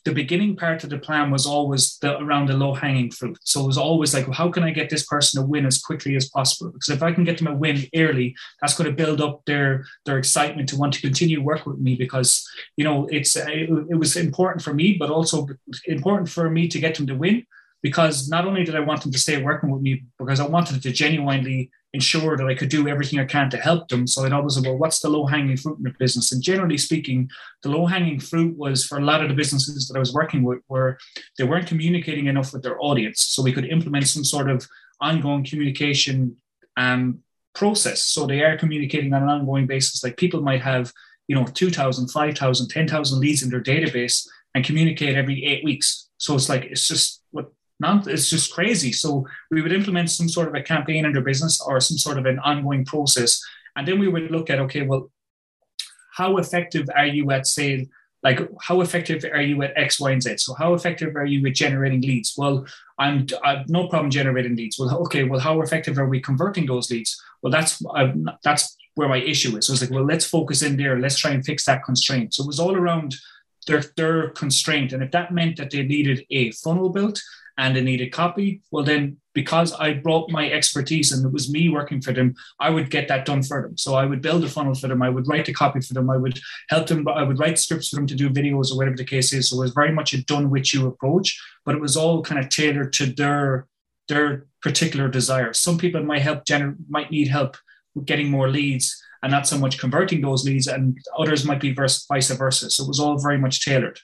[0.05, 3.37] the beginning part of the plan was always the, around the low hanging fruit.
[3.43, 5.81] So it was always like, well, how can I get this person to win as
[5.81, 6.71] quickly as possible?
[6.71, 9.85] Because if I can get them a win early, that's going to build up their
[10.05, 11.95] their excitement to want to continue work with me.
[11.95, 12.45] Because
[12.75, 15.47] you know, it's uh, it, it was important for me, but also
[15.85, 17.45] important for me to get them to win
[17.83, 20.81] because not only did I want them to stay working with me, because I wanted
[20.81, 24.07] to genuinely ensure that I could do everything I can to help them.
[24.07, 26.31] So I'd always say, well, what's the low hanging fruit in the business?
[26.31, 27.29] And generally speaking,
[27.61, 30.43] the low hanging fruit was for a lot of the businesses that I was working
[30.43, 30.97] with where
[31.37, 33.21] they weren't communicating enough with their audience.
[33.21, 34.67] So we could implement some sort of
[34.99, 36.37] ongoing communication
[36.77, 37.19] um,
[37.53, 38.03] process.
[38.05, 40.03] So they are communicating on an ongoing basis.
[40.03, 40.91] Like people might have,
[41.27, 46.09] you know, 2,000, 5,000, 10,000 leads in their database and communicate every eight weeks.
[46.17, 47.22] So it's like, it's just
[47.79, 48.91] not, it's just crazy.
[48.91, 52.17] So we would implement some sort of a campaign in their business or some sort
[52.17, 53.41] of an ongoing process.
[53.75, 55.11] And then we would look at, okay, well,
[56.13, 57.87] how effective are you at, say,
[58.23, 60.37] like how effective are you at X, Y, and Z?
[60.37, 62.35] So how effective are you at generating leads?
[62.37, 62.65] Well,
[62.97, 64.79] I'm I've no problem generating leads.
[64.79, 67.21] Well, okay, well, how effective are we converting those leads?
[67.41, 69.67] Well, that's I'm, that's where my issue is.
[69.67, 70.99] So it's like, well, let's focus in there.
[70.99, 72.33] Let's try and fix that constraint.
[72.33, 73.15] So it was all around
[73.67, 77.21] their their constraint, and if that meant that they needed a funnel built,
[77.57, 81.69] and they needed copy, well, then because I brought my expertise and it was me
[81.69, 83.77] working for them, I would get that done for them.
[83.77, 85.01] So I would build a funnel for them.
[85.01, 86.09] I would write the copy for them.
[86.09, 86.39] I would
[86.69, 87.07] help them.
[87.07, 89.49] I would write scripts for them to do videos or whatever the case is.
[89.49, 92.39] So it was very much a done with you approach, but it was all kind
[92.43, 93.67] of tailored to their
[94.09, 95.59] their particular desires.
[95.59, 97.57] Some people might help gener- might need help
[97.95, 101.73] with getting more leads and not so much converting those leads, and others might be
[101.73, 102.69] vice versa.
[102.69, 103.99] So it was all very much tailored.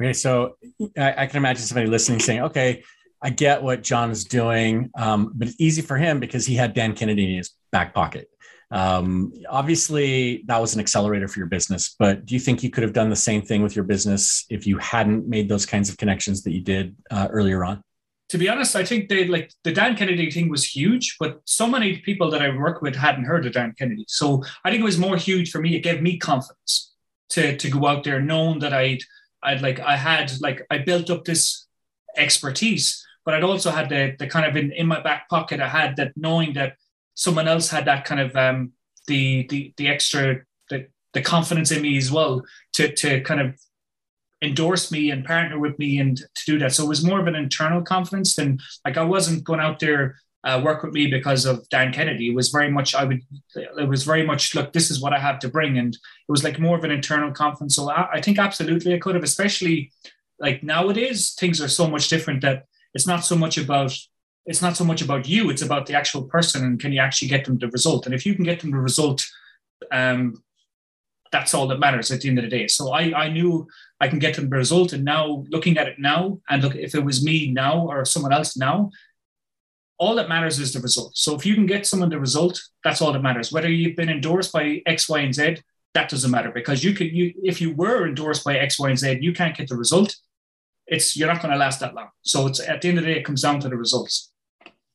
[0.00, 0.56] Okay, so
[0.96, 2.82] I, I, can imagine somebody listening saying, "Okay,
[3.22, 6.74] I get what John is doing, um, but it's easy for him because he had
[6.74, 8.28] Dan Kennedy in his back pocket.
[8.72, 12.82] Um, obviously, that was an accelerator for your business, but do you think you could
[12.82, 15.98] have done the same thing with your business if you hadn't made those kinds of
[15.98, 17.82] connections that you did uh, earlier on?
[18.30, 21.66] To be honest, I think they like the Dan Kennedy thing was huge, but so
[21.66, 24.06] many people that I work with hadn't heard of Dan Kennedy.
[24.08, 25.76] So I think it was more huge for me.
[25.76, 26.94] It gave me confidence
[27.30, 29.02] to to go out there, knowing that I'd
[29.42, 31.66] I'd like I had like I built up this
[32.16, 35.68] expertise, but I'd also had the the kind of in, in my back pocket I
[35.68, 36.76] had that knowing that
[37.14, 38.72] someone else had that kind of um,
[39.06, 40.40] the the the extra
[40.70, 42.42] the, the confidence in me as well
[42.74, 43.58] to to kind of
[44.42, 46.72] endorse me and partner with me and to do that.
[46.72, 50.16] So it was more of an internal confidence than like I wasn't going out there
[50.44, 52.34] uh, work with me because of Dan Kennedy.
[52.34, 53.22] Was very much I would
[53.54, 56.44] it was very much look this is what I have to bring and it was
[56.44, 57.76] like more of an internal confidence.
[57.76, 59.92] So I, I think absolutely I could have, especially
[60.38, 63.96] like nowadays things are so much different that it's not so much about
[64.44, 67.28] it's not so much about you it's about the actual person and can you actually
[67.28, 69.24] get them the result and if you can get them the result
[69.92, 70.42] um,
[71.30, 73.66] that's all that matters at the end of the day so i i knew
[74.00, 76.94] i can get them the result and now looking at it now and look if
[76.94, 78.90] it was me now or someone else now
[79.98, 81.16] all that matters is the result.
[81.16, 83.52] So if you can get someone the result that's all that matters.
[83.52, 85.58] Whether you've been endorsed by x y and z
[85.94, 88.98] that doesn't matter because you could you if you were endorsed by x y and
[88.98, 90.16] z you can't get the result.
[90.86, 92.08] It's you're not going to last that long.
[92.22, 94.32] So it's at the end of the day it comes down to the results.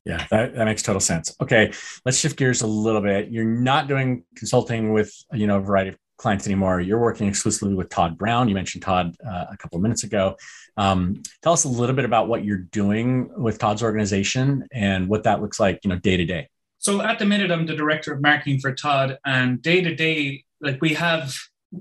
[0.06, 1.36] Yeah, that, that makes total sense.
[1.42, 1.74] Okay,
[2.06, 3.30] let's shift gears a little bit.
[3.30, 6.82] You're not doing consulting with you know a variety of clients anymore.
[6.82, 8.50] You're working exclusively with Todd Brown.
[8.50, 10.36] You mentioned Todd uh, a couple of minutes ago.
[10.76, 15.24] Um, tell us a little bit about what you're doing with Todd's organization and what
[15.24, 16.50] that looks like, you know, day to day.
[16.80, 20.44] So at the minute, I'm the director of marketing for Todd, and day to day,
[20.62, 21.36] like we have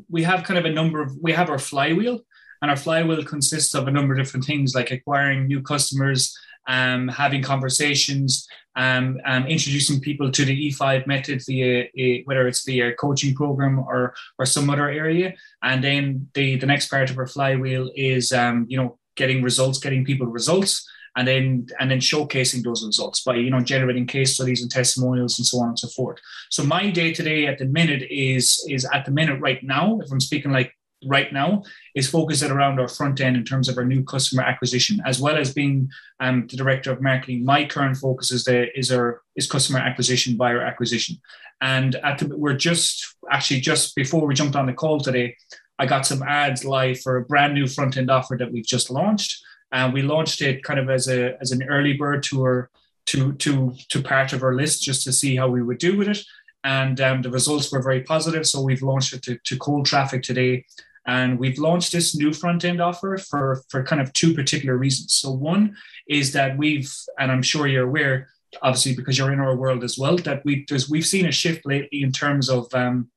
[0.09, 2.20] we have kind of a number of we have our flywheel,
[2.62, 6.37] and our flywheel consists of a number of different things like acquiring new customers
[6.67, 8.47] um, having conversations,
[8.77, 13.79] um, um, introducing people to the E5 method via a, whether it's via coaching program
[13.79, 15.35] or or some other area.
[15.62, 19.79] And then the the next part of our flywheel is um, you know getting results,
[19.79, 20.87] getting people results.
[21.19, 25.39] And then, and then showcasing those results by you know generating case studies and testimonials
[25.39, 26.19] and so on and so forth.
[26.51, 29.99] So my day to day at the minute is is at the minute right now.
[30.01, 30.75] If I'm speaking like
[31.07, 31.62] right now
[31.94, 35.36] is focused around our front end in terms of our new customer acquisition, as well
[35.36, 35.88] as being
[36.20, 37.44] um, the director of marketing.
[37.44, 41.16] My current focus is the is our is customer acquisition, buyer acquisition,
[41.61, 45.36] and at the, we're just actually just before we jumped on the call today,
[45.78, 48.90] I got some ads live for a brand new front end offer that we've just
[48.90, 49.42] launched,
[49.72, 52.70] and we launched it kind of as a as an early bird tour
[53.07, 56.09] to to to part of our list just to see how we would do with
[56.09, 56.24] it
[56.66, 58.44] and um, the results were very positive.
[58.44, 60.64] So we've launched it to, to cold traffic today.
[61.07, 65.12] And we've launched this new front end offer for, for kind of two particular reasons.
[65.14, 65.76] So, one
[66.09, 68.28] is that we've, and I'm sure you're aware,
[68.62, 72.02] obviously because you're in our world as well, that we we've seen a shift lately
[72.02, 73.11] in terms of um,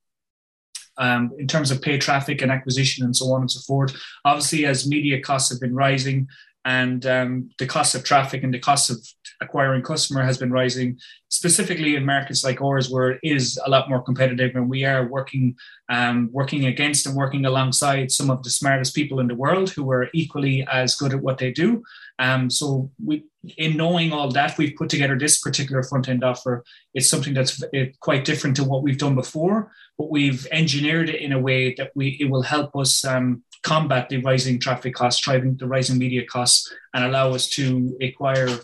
[1.00, 3.96] um, in terms of paid traffic and acquisition and so on and so forth.
[4.26, 6.28] Obviously, as media costs have been rising,
[6.70, 8.98] and um, the cost of traffic and the cost of
[9.42, 11.00] acquiring customer has been rising.
[11.30, 15.08] Specifically in markets like ours where it is a lot more competitive and we are
[15.08, 15.56] working
[15.90, 19.90] um, working against and working alongside some of the smartest people in the world who
[19.90, 21.82] are equally as good at what they do.
[22.20, 23.24] Um, so we
[23.58, 26.64] in knowing all that we've put together this particular front end offer.
[26.94, 27.64] It's something that's
[28.00, 31.92] quite different to what we've done before but we've engineered it in a way that
[31.94, 36.26] we it will help us um, combat the rising traffic costs, driving the rising media
[36.26, 38.60] costs, and allow us to acquire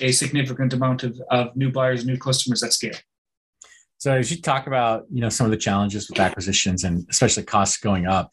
[0.00, 2.96] a significant amount of, of new buyers, new customers at scale.
[3.98, 7.44] So as you talk about, you know, some of the challenges with acquisitions and especially
[7.44, 8.30] costs going up,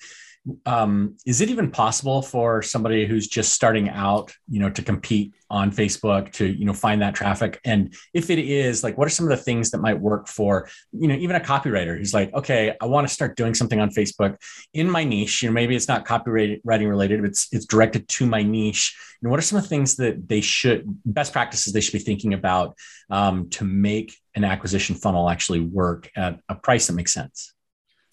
[0.66, 5.36] um, is it even possible for somebody who's just starting out you know to compete
[5.52, 7.60] on facebook to you know find that traffic?
[7.64, 10.68] And if it is like what are some of the things that might work for
[10.92, 13.90] you know even a copywriter who's like okay i want to start doing something on
[13.90, 14.38] facebook
[14.74, 18.26] in my niche you know maybe it's not copywriting related but it's it's directed to
[18.26, 18.96] my niche.
[19.22, 21.94] You know what are some of the things that they should best practices they should
[21.94, 22.78] be thinking about
[23.10, 27.54] um, to make an acquisition funnel actually work at a price that makes sense?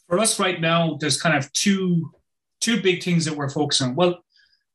[0.09, 2.11] For us right now, there's kind of two
[2.61, 3.95] two big things that we're focusing on.
[3.95, 4.25] Well,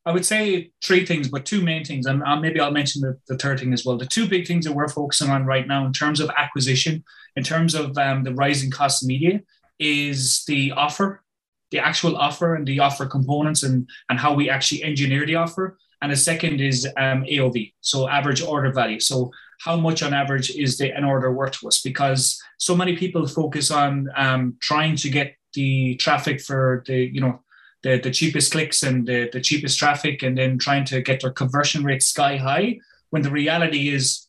[0.05, 3.38] I would say three things, but two main things, and maybe I'll mention the, the,
[3.38, 3.95] third thing as well.
[3.95, 7.03] The two big things that we're focusing on right now in terms of acquisition,
[7.38, 9.41] in terms of um, the rising cost of media,
[9.79, 11.23] is the offer,
[11.71, 15.77] the actual offer and the offer components and, and how we actually engineer the offer.
[16.01, 18.99] And the second is um, AOV, so average order value.
[18.99, 19.31] So
[19.61, 21.81] how much on average is the, an order worth to us?
[21.81, 27.21] Because so many people focus on um, trying to get the traffic for the, you
[27.21, 27.41] know,
[27.84, 31.31] the, the cheapest clicks and the, the cheapest traffic and then trying to get their
[31.31, 32.79] conversion rate sky high
[33.09, 34.27] when the reality is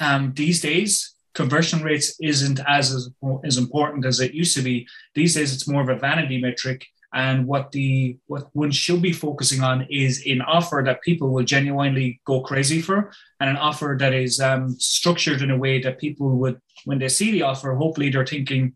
[0.00, 3.10] um, these days conversion rates isn't as, as
[3.44, 4.88] as important as it used to be.
[5.14, 6.86] These days, it's more of a vanity metric.
[7.14, 11.44] And what the what one should be focusing on is an offer that people will
[11.44, 16.00] genuinely go crazy for, and an offer that is um, structured in a way that
[16.00, 18.74] people would, when they see the offer, hopefully they're thinking,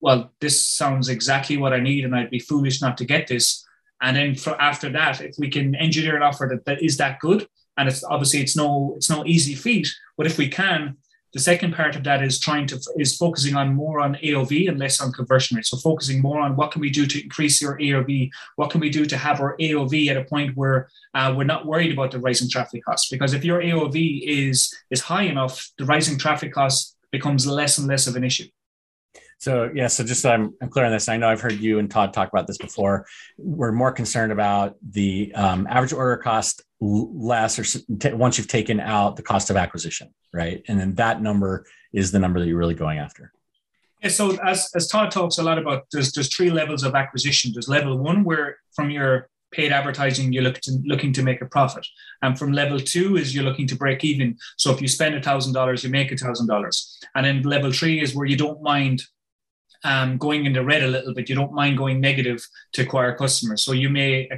[0.00, 3.64] "Well, this sounds exactly what I need, and I'd be foolish not to get this."
[4.00, 7.18] And then for after that, if we can engineer an offer that, that is that
[7.20, 10.96] good, and it's obviously it's no it's no easy feat, but if we can,
[11.34, 14.78] the second part of that is trying to is focusing on more on AOV and
[14.78, 15.66] less on conversion rate.
[15.66, 18.30] So focusing more on what can we do to increase your AOV?
[18.56, 21.66] What can we do to have our AOV at a point where uh, we're not
[21.66, 23.10] worried about the rising traffic costs?
[23.10, 27.88] Because if your AOV is is high enough, the rising traffic costs becomes less and
[27.88, 28.48] less of an issue.
[29.38, 31.08] So yeah, so just so I'm, I'm clear on this.
[31.08, 33.06] I know I've heard you and Todd talk about this before.
[33.38, 37.64] We're more concerned about the um, average order cost less, or
[37.98, 40.62] t- once you've taken out the cost of acquisition, right?
[40.66, 43.32] And then that number is the number that you're really going after.
[44.02, 44.10] Yeah.
[44.10, 47.52] So as as Todd talks a lot about, there's there's three levels of acquisition.
[47.54, 51.46] There's level one where from your paid advertising you're looking to, looking to make a
[51.46, 51.86] profit
[52.20, 55.22] and from level two is you're looking to break even so if you spend a
[55.22, 58.60] thousand dollars you make a thousand dollars and then level three is where you don't
[58.62, 59.02] mind
[59.84, 61.28] um, going in the red a little bit.
[61.28, 63.62] You don't mind going negative to acquire customers.
[63.62, 64.28] So you may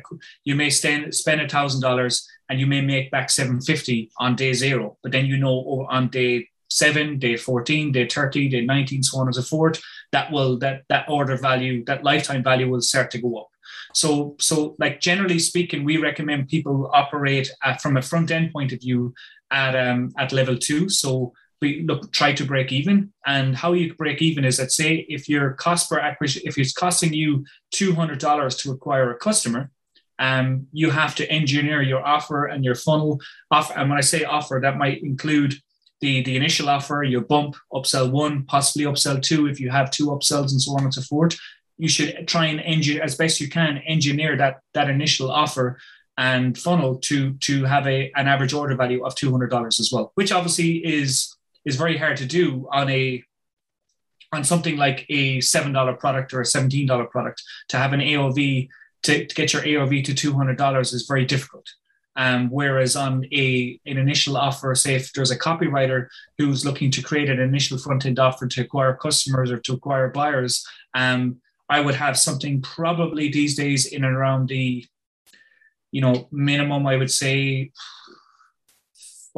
[0.45, 4.36] you may stand, spend a thousand dollars and you may make back seven fifty on
[4.36, 4.97] day zero.
[5.03, 9.26] But then you know on day seven, day fourteen, day thirty, day nineteen, so on
[9.26, 9.82] and so forth,
[10.12, 13.49] that will that that order value, that lifetime value will start to go up.
[13.95, 18.72] So so like generally speaking, we recommend people operate at, from a front end point
[18.72, 19.14] of view
[19.51, 20.88] at um, at level two.
[20.88, 21.32] So
[21.63, 23.13] look try to break even.
[23.27, 26.73] And how you break even is that say if your cost per acquisition, if it's
[26.73, 29.71] costing you two hundred dollars to acquire a customer,
[30.19, 33.71] um, you have to engineer your offer and your funnel off.
[33.77, 35.55] And when I say offer, that might include
[36.01, 40.07] the the initial offer, your bump, upsell one, possibly upsell two if you have two
[40.07, 41.39] upsells and so on and so forth.
[41.79, 45.79] You should try and engineer as best you can engineer that that initial offer
[46.19, 49.91] and funnel to to have a an average order value of two hundred dollars as
[49.93, 51.35] well, which obviously is
[51.65, 53.23] is very hard to do on a
[54.33, 57.43] on something like a seven dollar product or a seventeen dollar product.
[57.69, 58.69] To have an AOV
[59.03, 61.67] to, to get your AOV to two hundred dollars is very difficult.
[62.17, 66.09] Um, whereas on a an initial offer, say if there's a copywriter
[66.39, 70.09] who's looking to create an initial front end offer to acquire customers or to acquire
[70.09, 74.85] buyers, um, I would have something probably these days in and around the,
[75.93, 77.71] you know, minimum I would say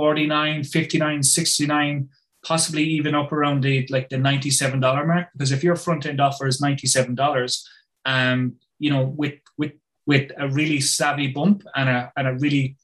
[0.03, 2.09] 49, 59, 69,
[2.45, 5.29] possibly even up around the like the $97 mark.
[5.33, 7.63] Because if your front end offer is $97,
[8.05, 9.75] um, you know, with with
[10.05, 12.77] with a really savvy bump and a and a really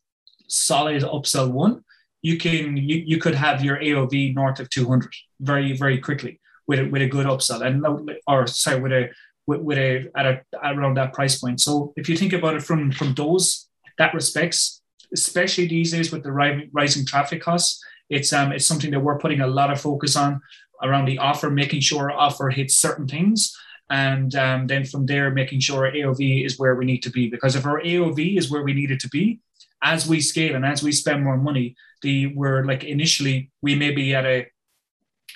[0.46, 1.82] solid upsell one,
[2.22, 6.78] you can you, you could have your AOV north of 200 very, very quickly with
[6.78, 7.84] a, with a good upsell and
[8.28, 9.08] or sorry, with a
[9.44, 11.60] with, with a at a around that price point.
[11.60, 13.66] So if you think about it from from those
[13.98, 14.77] that respects,
[15.12, 16.32] especially these days with the
[16.72, 17.82] rising traffic costs.
[18.10, 20.40] It's um it's something that we're putting a lot of focus on
[20.82, 23.56] around the offer, making sure offer hits certain things,
[23.90, 27.28] and um, then from there making sure AOV is where we need to be.
[27.28, 29.40] Because if our AOV is where we need it to be,
[29.82, 33.90] as we scale and as we spend more money, the we're like initially we may
[33.90, 34.46] be at a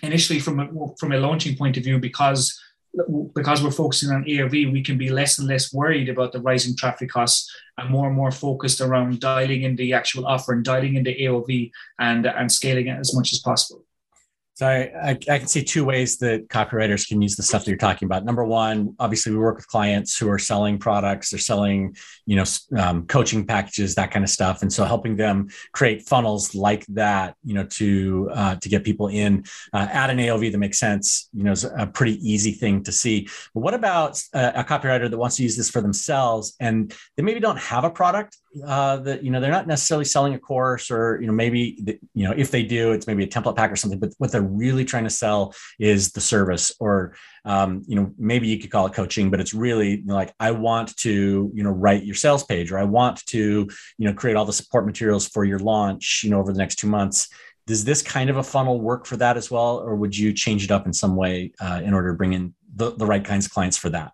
[0.03, 0.69] initially from a,
[0.99, 2.59] from a launching point of view because
[3.35, 6.77] because we're focusing on AOV, we can be less and less worried about the rising
[6.77, 10.97] traffic costs and more and more focused around dialing in the actual offer and dialing
[10.97, 13.85] in the AOV and, and scaling it as much as possible.
[14.55, 17.79] So I, I, can see two ways that copywriters can use the stuff that you're
[17.79, 18.27] talking about.
[18.27, 21.97] Number one, obviously, we work with clients who are selling products, they're selling,
[22.27, 22.45] you know,
[22.79, 27.37] um, coaching packages, that kind of stuff, and so helping them create funnels like that,
[27.45, 31.29] you know, to uh, to get people in uh, at an AOV that makes sense,
[31.33, 33.29] you know, is a pretty easy thing to see.
[33.55, 37.23] But what about a, a copywriter that wants to use this for themselves and they
[37.23, 40.91] maybe don't have a product uh, that you know they're not necessarily selling a course
[40.91, 43.73] or you know maybe the, you know if they do it's maybe a template pack
[43.73, 47.15] or something but what they're really trying to sell is the service or
[47.45, 50.97] um, you know maybe you could call it coaching but it's really like i want
[50.97, 53.69] to you know write your sales page or i want to
[53.99, 56.77] you know create all the support materials for your launch you know over the next
[56.77, 57.29] two months
[57.67, 60.65] does this kind of a funnel work for that as well or would you change
[60.65, 63.47] it up in some way uh, in order to bring in the, the right kinds
[63.47, 64.13] of clients for that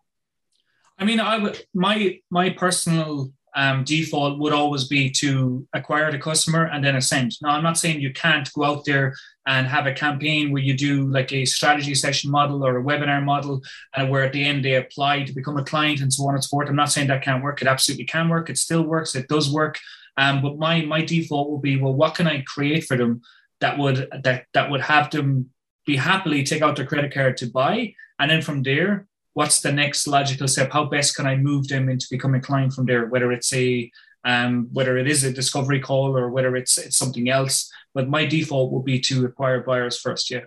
[0.99, 6.19] i mean i would my my personal um, default would always be to acquire the
[6.19, 7.33] customer and then ascend.
[7.43, 9.17] Now, I'm not saying you can't go out there
[9.49, 13.25] and have a campaign where you do like a strategy session model or a webinar
[13.25, 13.63] model,
[13.95, 16.45] uh, where at the end they apply to become a client and so on and
[16.45, 16.69] so forth.
[16.69, 17.61] I'm not saying that can't work.
[17.61, 18.51] It absolutely can work.
[18.51, 19.15] It still works.
[19.17, 19.79] It does work.
[20.17, 23.23] Um, but my my default will be, well, what can I create for them
[23.61, 25.51] that would that that would have them
[25.89, 27.95] be happily take out their credit card to buy.
[28.19, 30.71] And then from there, what's the next logical step?
[30.71, 33.07] How best can I move them into becoming a client from there?
[33.07, 33.91] Whether it's a
[34.25, 37.71] um, whether it is a discovery call or whether it's it's something else.
[37.95, 40.31] But my default will be to acquire buyers first.
[40.31, 40.45] Yeah.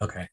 [0.00, 0.28] Okay.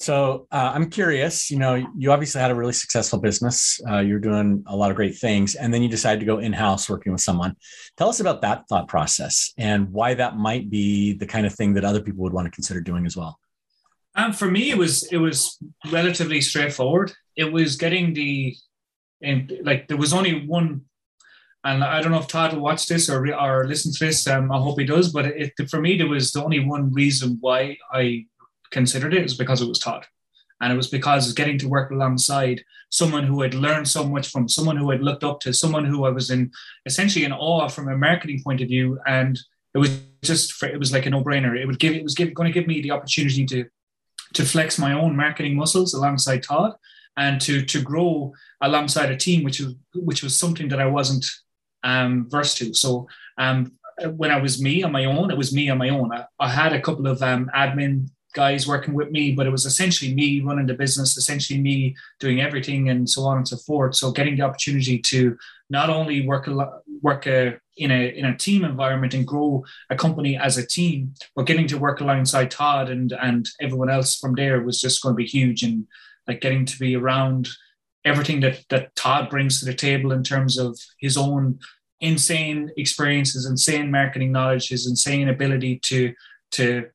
[0.00, 1.50] So uh, I'm curious.
[1.50, 3.80] You know, you obviously had a really successful business.
[3.88, 6.52] Uh, you're doing a lot of great things, and then you decided to go in
[6.52, 7.56] house working with someone.
[7.96, 11.74] Tell us about that thought process and why that might be the kind of thing
[11.74, 13.38] that other people would want to consider doing as well.
[14.16, 15.58] Um, for me, it was it was
[15.90, 17.12] relatively straightforward.
[17.36, 18.56] It was getting the,
[19.22, 20.82] and like there was only one,
[21.64, 24.26] and I don't know if Todd will watch this or or listen to this.
[24.26, 25.10] Um, I hope he does.
[25.10, 28.26] But it, for me, there was the only one reason why I
[28.70, 30.06] considered it was because it was Todd,
[30.60, 34.48] and it was because getting to work alongside someone who had learned so much from,
[34.48, 36.52] someone who had looked up to, someone who I was in
[36.84, 39.40] essentially in awe from a marketing point of view, and
[39.74, 41.58] it was just it was like a no brainer.
[41.58, 43.64] It would give it was give, going to give me the opportunity to
[44.34, 46.74] to flex my own marketing muscles alongside Todd
[47.16, 51.24] and to to grow alongside a team, which was which was something that I wasn't
[51.84, 52.74] um, versed to.
[52.74, 53.06] So
[53.38, 53.72] um,
[54.16, 56.12] when I was me on my own, it was me on my own.
[56.12, 59.64] I, I had a couple of um, admin guys working with me, but it was
[59.64, 63.94] essentially me running the business, essentially me doing everything, and so on and so forth.
[63.94, 65.38] So getting the opportunity to
[65.70, 69.96] not only work a work a, in a in a team environment and grow a
[69.96, 74.34] company as a team, but getting to work alongside Todd and and everyone else from
[74.34, 75.62] there was just going to be huge.
[75.62, 75.86] And
[76.26, 77.48] like getting to be around
[78.04, 81.58] everything that that Todd brings to the table in terms of his own
[82.00, 86.14] insane experiences, insane marketing knowledge, his insane ability to
[86.52, 86.86] to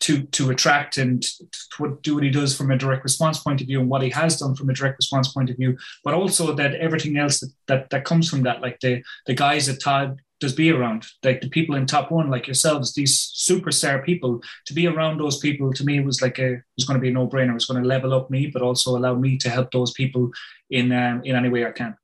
[0.00, 3.66] to to attract and to do what he does from a direct response point of
[3.66, 6.54] view and what he has done from a direct response point of view, but also
[6.54, 10.20] that everything else that that, that comes from that, like the the guys that Todd
[10.40, 14.74] does be around, like the people in top one, like yourselves, these superstar people, to
[14.74, 17.12] be around those people to me was like a it was going to be a
[17.12, 17.50] no brainer.
[17.50, 20.30] It was going to level up me, but also allow me to help those people
[20.70, 21.96] in um, in any way I can.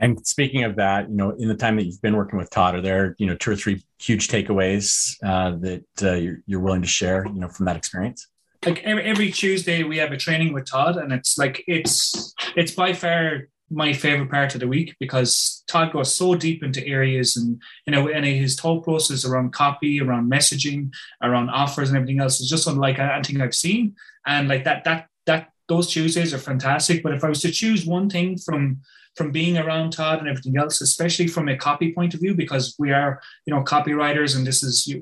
[0.00, 2.74] And speaking of that, you know, in the time that you've been working with Todd,
[2.74, 6.82] are there, you know, two or three huge takeaways uh, that uh, you're, you're willing
[6.82, 8.26] to share, you know, from that experience?
[8.66, 12.72] Like every, every Tuesday, we have a training with Todd, and it's like it's it's
[12.72, 17.36] by far my favorite part of the week because Todd goes so deep into areas
[17.36, 20.90] and you know and his thought process around copy, around messaging,
[21.22, 23.94] around offers and everything else is just unlike anything I've seen.
[24.26, 27.02] And like that that that those Tuesdays are fantastic.
[27.02, 28.80] But if I was to choose one thing from
[29.16, 32.74] from being around Todd and everything else, especially from a copy point of view, because
[32.78, 34.92] we are, you know, copywriters, and this is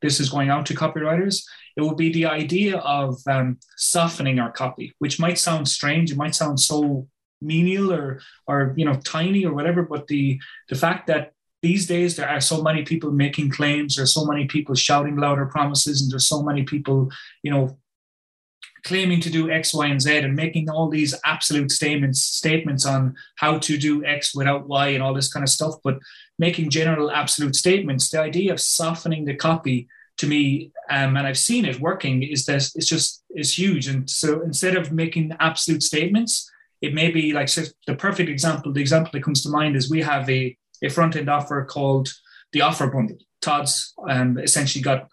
[0.00, 1.44] this is going out to copywriters.
[1.76, 6.10] It would be the idea of um, softening our copy, which might sound strange.
[6.10, 7.06] It might sound so
[7.40, 11.32] menial or or you know tiny or whatever, but the the fact that
[11.62, 15.44] these days there are so many people making claims there's so many people shouting louder
[15.46, 17.10] promises and there's so many people
[17.42, 17.76] you know
[18.84, 23.14] claiming to do X, Y, and Z and making all these absolute statements statements on
[23.36, 25.98] how to do X without Y and all this kind of stuff, but
[26.38, 28.10] making general absolute statements.
[28.10, 32.46] The idea of softening the copy to me, um, and I've seen it working, is
[32.46, 33.88] that it's just it's huge.
[33.88, 38.72] And so instead of making absolute statements, it may be like so the perfect example.
[38.72, 42.08] The example that comes to mind is we have a, a front end offer called
[42.52, 43.18] the offer bundle.
[43.40, 45.08] Todd's um, essentially got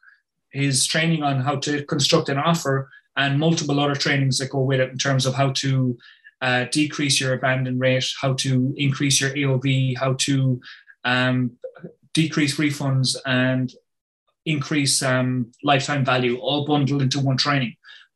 [0.51, 4.79] his training on how to construct an offer and multiple other trainings that go with
[4.79, 5.97] it in terms of how to
[6.41, 10.59] uh, decrease your abandon rate, how to increase your AOV, how to
[11.03, 11.51] um,
[12.13, 13.73] decrease refunds and
[14.45, 17.75] increase um, lifetime value, all bundled into one training.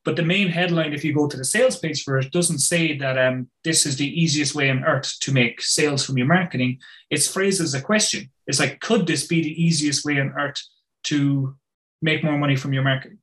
[0.09, 2.97] But the main headline, if you go to the sales page for it, doesn't say
[2.97, 6.79] that um, this is the easiest way on earth to make sales from your marketing.
[7.11, 8.31] It's phrased as a question.
[8.47, 10.59] It's like, could this be the easiest way on earth
[11.03, 11.55] to
[12.01, 13.19] make more money from your marketing?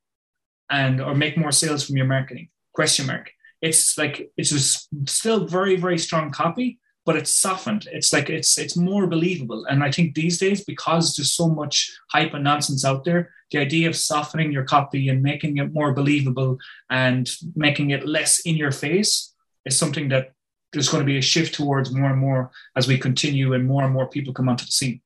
[0.71, 3.31] and or make more sales from your marketing question mark
[3.63, 7.89] it's like it's just still very very strong copy but it's softened.
[7.91, 9.65] It's like it's it's more believable.
[9.67, 13.59] And i think these days because there's so much hype and nonsense out there the
[13.59, 16.59] idea of softening your copy and making it more believable
[16.91, 19.33] and making it less in your face
[19.65, 20.33] is something that
[20.73, 23.85] there's going to be a shift towards more and more as we continue and more
[23.85, 25.01] and more people come onto the scene.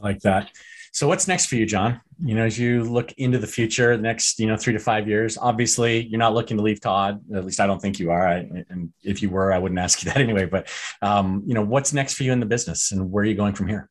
[0.00, 0.50] I like that
[0.92, 2.00] so what's next for you, John?
[2.22, 5.08] You know, as you look into the future, the next, you know, three to five
[5.08, 7.20] years, obviously you're not looking to leave Todd.
[7.34, 8.26] At least I don't think you are.
[8.26, 10.46] I, and if you were, I wouldn't ask you that anyway.
[10.46, 10.68] But,
[11.02, 13.54] um, you know, what's next for you in the business and where are you going
[13.54, 13.88] from here?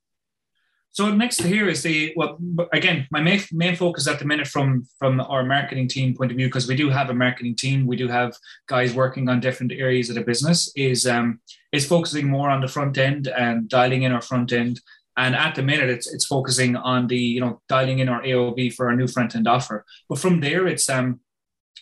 [0.98, 2.40] So next to here is the well
[2.74, 6.38] again my main, main focus at the minute from from our marketing team point of
[6.38, 8.36] view because we do have a marketing team we do have
[8.68, 11.40] guys working on different areas of the business is um
[11.72, 14.82] is focusing more on the front end and dialing in our front end
[15.18, 18.74] and at the minute, it's it's focusing on the you know dialing in our AOV
[18.74, 19.84] for our new front end offer.
[20.08, 21.20] But from there, it's um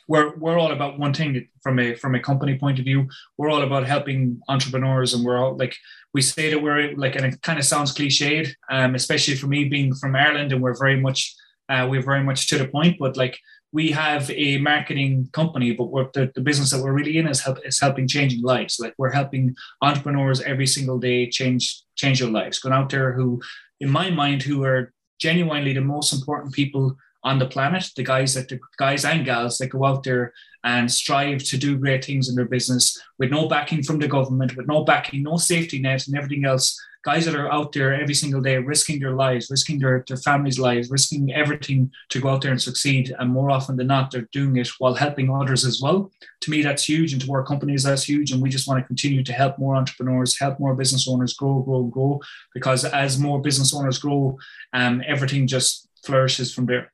[0.07, 3.07] we're we're all about one thing from a from a company point of view.
[3.37, 5.75] We're all about helping entrepreneurs, and we're all like
[6.13, 9.65] we say that we're like, and it kind of sounds cliched, um, especially for me
[9.65, 11.35] being from Ireland, and we're very much
[11.67, 12.97] uh, we're very much to the point.
[12.99, 13.37] But like
[13.75, 17.57] we have a marketing company, but the, the business that we're really in is help
[17.65, 18.79] is helping changing lives.
[18.79, 22.59] Like we're helping entrepreneurs every single day change change their lives.
[22.59, 23.41] Going out there, who
[23.81, 26.95] in my mind, who are genuinely the most important people
[27.25, 30.31] on the planet, the guys that the guys and gals that go out there
[30.63, 34.55] and strive to do great things in their business with no backing from the government,
[34.55, 36.79] with no backing, no safety net, and everything else.
[37.05, 40.57] Guys that are out there every single day risking their lives, risking their, their families'
[40.57, 43.13] lives, risking everything to go out there and succeed.
[43.19, 46.11] And more often than not, they're doing it while helping others as well.
[46.41, 47.13] To me, that's huge.
[47.13, 48.31] And to our companies, that's huge.
[48.31, 51.59] And we just want to continue to help more entrepreneurs, help more business owners grow,
[51.59, 52.21] grow, grow.
[52.55, 54.39] Because as more business owners grow,
[54.73, 56.91] um, everything just flourishes from there.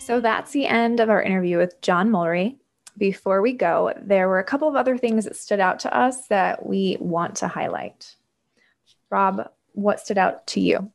[0.00, 2.59] So that's the end of our interview with John Mulry.
[3.00, 6.26] Before we go, there were a couple of other things that stood out to us
[6.26, 8.14] that we want to highlight.
[9.08, 10.92] Rob, what stood out to you?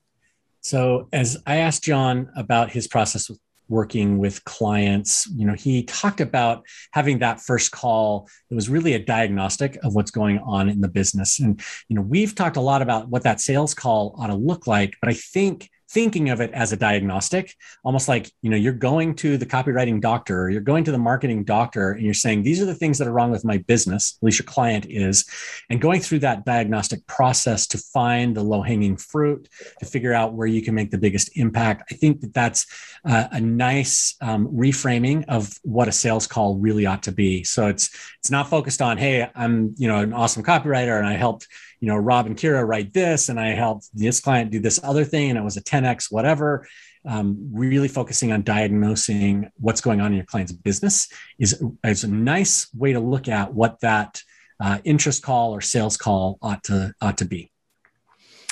[0.61, 5.81] So, as I asked John about his process with working with clients, you know, he
[5.81, 10.69] talked about having that first call It was really a diagnostic of what's going on
[10.69, 11.39] in the business.
[11.39, 11.59] And,
[11.89, 14.93] you know, we've talked a lot about what that sales call ought to look like,
[15.01, 19.15] but I think thinking of it as a diagnostic almost like you know you're going
[19.15, 22.61] to the copywriting doctor or you're going to the marketing doctor and you're saying these
[22.61, 25.25] are the things that are wrong with my business at least your client is
[25.69, 29.47] and going through that diagnostic process to find the low hanging fruit
[29.79, 31.91] to figure out where you can make the biggest impact.
[31.91, 32.65] I think that that's
[33.05, 37.43] uh, a nice um, reframing of what a sales call really ought to be.
[37.43, 37.89] So it's
[38.25, 41.47] it's not focused on hey i'm you know an awesome copywriter and i helped
[41.85, 45.05] you know, Rob and Kira write this, and I helped this client do this other
[45.05, 46.67] thing, and it was a 10x, whatever.
[47.07, 51.07] Um, really focusing on diagnosing what's going on in your client's business
[51.37, 54.23] is, is a nice way to look at what that
[54.59, 57.51] uh, interest call or sales call ought to ought to be.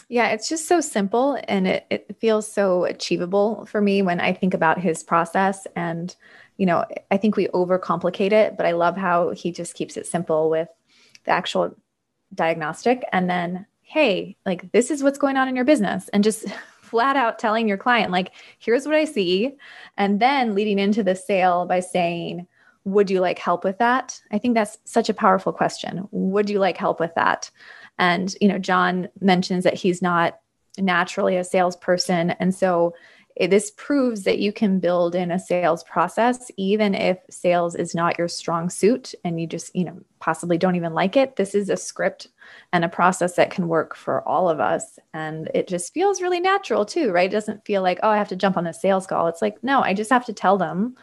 [0.09, 4.33] Yeah, it's just so simple and it, it feels so achievable for me when I
[4.33, 5.65] think about his process.
[5.75, 6.15] And,
[6.57, 10.05] you know, I think we overcomplicate it, but I love how he just keeps it
[10.05, 10.67] simple with
[11.25, 11.75] the actual
[12.33, 16.09] diagnostic and then hey like this is what's going on in your business.
[16.09, 16.45] And just
[16.81, 19.55] flat out telling your client like here's what i see.
[19.97, 22.47] And then leading into the sale by saying
[22.85, 24.19] would you like help with that?
[24.31, 26.05] I think that's such a powerful question.
[26.11, 27.49] Would you like help with that?
[27.97, 30.39] And you know john mentions that he's not
[30.77, 32.31] naturally a salesperson.
[32.31, 32.93] And so
[33.39, 38.17] this proves that you can build in a sales process even if sales is not
[38.17, 41.35] your strong suit and you just you know possibly don't even like it.
[41.35, 42.29] This is a script
[42.71, 44.97] and a process that can work for all of us.
[45.13, 47.29] And it just feels really natural too right?
[47.29, 49.27] It doesn't feel like oh i have to jump on the sales call.
[49.27, 50.95] It's like no i just have to tell them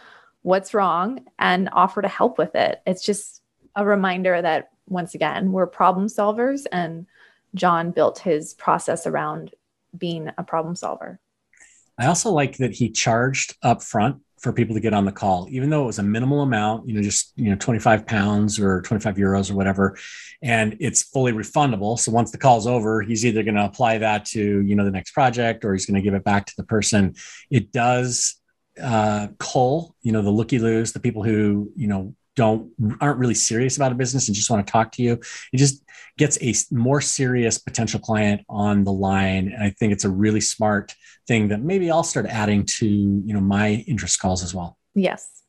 [0.42, 2.80] what's wrong and offer to help with it.
[2.86, 3.42] It's just
[3.76, 7.06] a reminder that once again we're problem solvers and
[7.54, 9.54] john built his process around
[9.96, 11.18] being a problem solver
[12.00, 15.46] I also like that he charged up front for people to get on the call,
[15.50, 18.80] even though it was a minimal amount, you know, just, you know, 25 pounds or
[18.80, 19.98] 25 euros or whatever.
[20.40, 21.98] And it's fully refundable.
[21.98, 24.90] So once the call's over, he's either going to apply that to, you know, the
[24.90, 27.14] next project or he's going to give it back to the person.
[27.50, 28.40] It does
[28.82, 32.70] uh, cull, you know, the looky loos, the people who, you know, don't
[33.00, 35.14] aren't really serious about a business and just want to talk to you.
[35.52, 35.84] It just
[36.16, 39.48] gets a more serious potential client on the line.
[39.48, 40.94] And I think it's a really smart
[41.26, 44.78] thing that maybe I'll start adding to, you know, my interest calls as well.
[44.94, 45.42] Yes.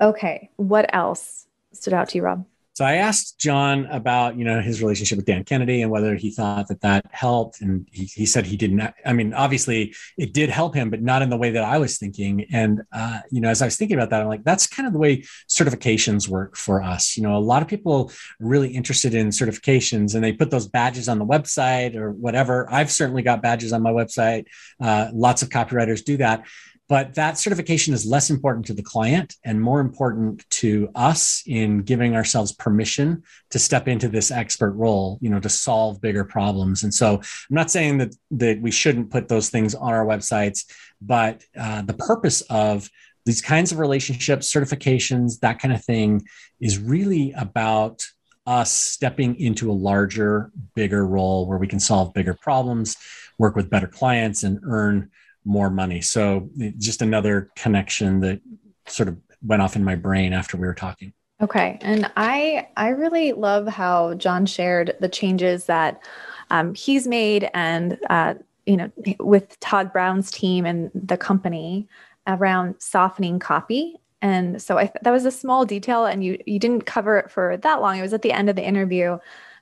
[0.00, 0.50] Okay.
[0.56, 2.46] What else stood out to you, Rob?
[2.78, 6.30] So I asked John about, you know, his relationship with Dan Kennedy and whether he
[6.30, 7.60] thought that that helped.
[7.60, 8.94] And he, he said he didn't.
[9.04, 11.98] I mean, obviously it did help him, but not in the way that I was
[11.98, 12.46] thinking.
[12.52, 14.92] And, uh, you know, as I was thinking about that, I'm like, that's kind of
[14.92, 17.16] the way certifications work for us.
[17.16, 20.68] You know, a lot of people are really interested in certifications and they put those
[20.68, 22.68] badges on the website or whatever.
[22.70, 24.44] I've certainly got badges on my website.
[24.80, 26.46] Uh, lots of copywriters do that
[26.88, 31.82] but that certification is less important to the client and more important to us in
[31.82, 36.82] giving ourselves permission to step into this expert role you know to solve bigger problems.
[36.82, 40.64] And so i'm not saying that that we shouldn't put those things on our websites
[41.00, 42.90] but uh, the purpose of
[43.24, 46.22] these kinds of relationships certifications that kind of thing
[46.60, 48.02] is really about
[48.46, 52.96] us stepping into a larger bigger role where we can solve bigger problems
[53.38, 55.10] work with better clients and earn
[55.48, 56.02] more money.
[56.02, 58.40] So just another connection that
[58.86, 61.12] sort of went off in my brain after we were talking.
[61.40, 66.02] Okay, and I I really love how John shared the changes that
[66.50, 68.34] um, he's made and uh,
[68.66, 71.88] you know with Todd Brown's team and the company
[72.26, 73.96] around softening copy.
[74.20, 77.56] And so I, that was a small detail, and you you didn't cover it for
[77.58, 77.98] that long.
[77.98, 79.18] It was at the end of the interview,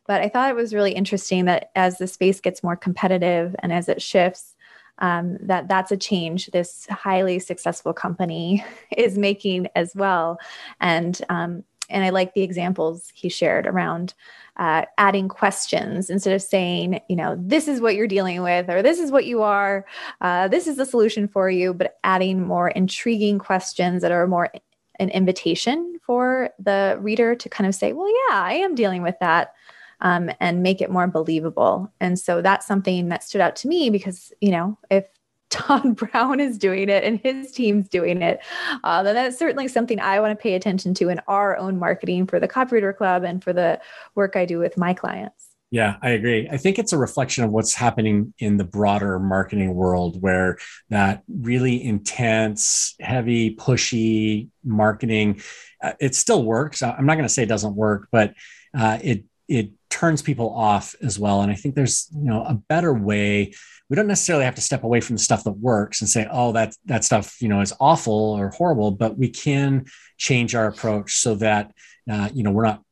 [0.07, 3.71] but I thought it was really interesting that as the space gets more competitive and
[3.71, 4.56] as it shifts,
[4.99, 8.65] um, that that's a change this highly successful company
[8.97, 10.39] is making as well.
[10.81, 14.15] And um, and I like the examples he shared around
[14.57, 18.83] uh, adding questions instead of saying, you know, this is what you're dealing with, or
[18.83, 19.85] this is what you are,
[20.21, 24.51] uh, this is the solution for you, but adding more intriguing questions that are more
[24.99, 29.17] an invitation for the reader to kind of say, well, yeah, I am dealing with
[29.21, 29.53] that.
[30.01, 31.91] Um, and make it more believable.
[32.01, 35.07] And so that's something that stood out to me because, you know, if
[35.51, 38.41] Todd Brown is doing it and his team's doing it,
[38.85, 42.27] uh, then that's certainly something I want to pay attention to in our own marketing
[42.27, 43.81] for the Copywriter Club and for the
[44.15, 45.47] work I do with my clients.
[45.71, 46.49] Yeah, I agree.
[46.49, 50.59] I think it's a reflection of what's happening in the broader marketing world where
[50.91, 55.43] that really intense, heavy, pushy marketing,
[55.83, 56.83] uh, it still works.
[56.83, 58.35] I'm not going to say it doesn't work, but
[58.77, 61.41] uh, it it turns people off as well.
[61.41, 63.55] And I think there's you know a better way
[63.89, 66.53] we don't necessarily have to step away from the stuff that works and say, oh,
[66.53, 69.87] that that stuff you know is awful or horrible, but we can
[70.19, 71.73] change our approach so that
[72.11, 72.83] uh, you know we're not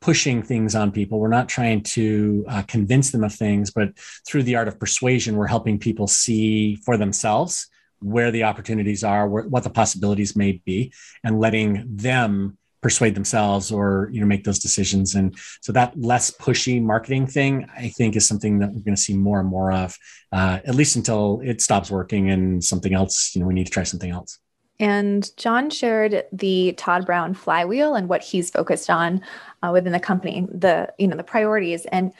[0.00, 1.18] pushing things on people.
[1.18, 5.36] We're not trying to uh, convince them of things, but through the art of persuasion,
[5.36, 7.68] we're helping people see for themselves
[8.00, 10.92] where the opportunities are, where, what the possibilities may be,
[11.22, 16.30] and letting them persuade themselves or you know make those decisions and so that less
[16.30, 19.72] pushy marketing thing i think is something that we're going to see more and more
[19.72, 19.96] of
[20.32, 23.72] uh, at least until it stops working and something else you know we need to
[23.72, 24.38] try something else
[24.78, 29.20] and John shared the Todd Brown flywheel and what he's focused on
[29.62, 31.84] uh, within the company, the you know the priorities.
[31.84, 32.14] And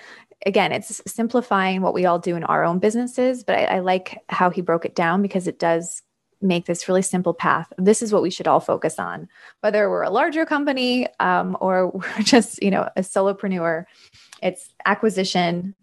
[0.44, 3.44] again, it's simplifying what we all do in our own businesses.
[3.44, 6.02] But I, I like how he broke it down because it does
[6.40, 7.72] make this really simple path.
[7.78, 9.28] This is what we should all focus on,
[9.60, 13.84] whether we're a larger company um, or we're just, you know, a solopreneur.
[14.42, 15.74] It's acquisition,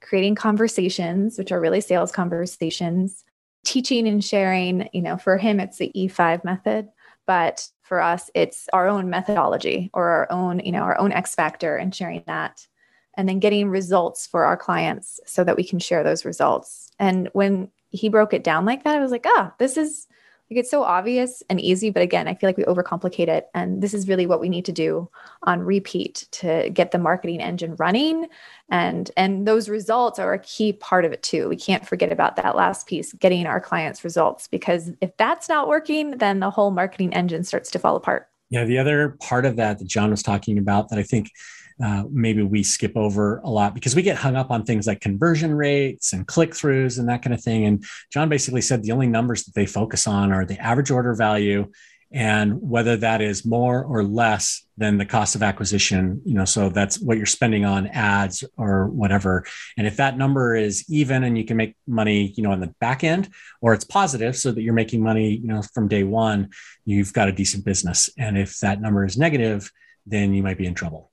[0.00, 3.24] creating conversations, which are really sales conversations,
[3.64, 4.88] teaching and sharing.
[4.92, 6.88] You know, for him, it's the E5 method,
[7.26, 11.34] but for us, it's our own methodology or our own, you know, our own X
[11.34, 12.66] factor and sharing that.
[13.16, 16.90] And then getting results for our clients so that we can share those results.
[16.98, 20.06] And when he broke it down like that, I was like, ah, oh, this is
[20.50, 21.90] like it's so obvious and easy.
[21.90, 23.48] But again, I feel like we overcomplicate it.
[23.54, 25.08] And this is really what we need to do
[25.44, 28.28] on repeat to get the marketing engine running.
[28.68, 31.48] And and those results are a key part of it too.
[31.48, 35.66] We can't forget about that last piece, getting our clients results, because if that's not
[35.66, 38.28] working, then the whole marketing engine starts to fall apart.
[38.50, 41.30] Yeah, the other part of that that John was talking about that I think
[41.82, 45.00] uh, maybe we skip over a lot because we get hung up on things like
[45.00, 47.64] conversion rates and click throughs and that kind of thing.
[47.64, 51.14] And John basically said the only numbers that they focus on are the average order
[51.14, 51.70] value
[52.14, 56.68] and whether that is more or less than the cost of acquisition you know so
[56.68, 59.44] that's what you're spending on ads or whatever.
[59.76, 62.74] And if that number is even and you can make money you know on the
[62.80, 63.30] back end
[63.60, 66.50] or it's positive so that you're making money you know from day one
[66.84, 68.08] you've got a decent business.
[68.16, 69.70] And if that number is negative
[70.06, 71.10] then you might be in trouble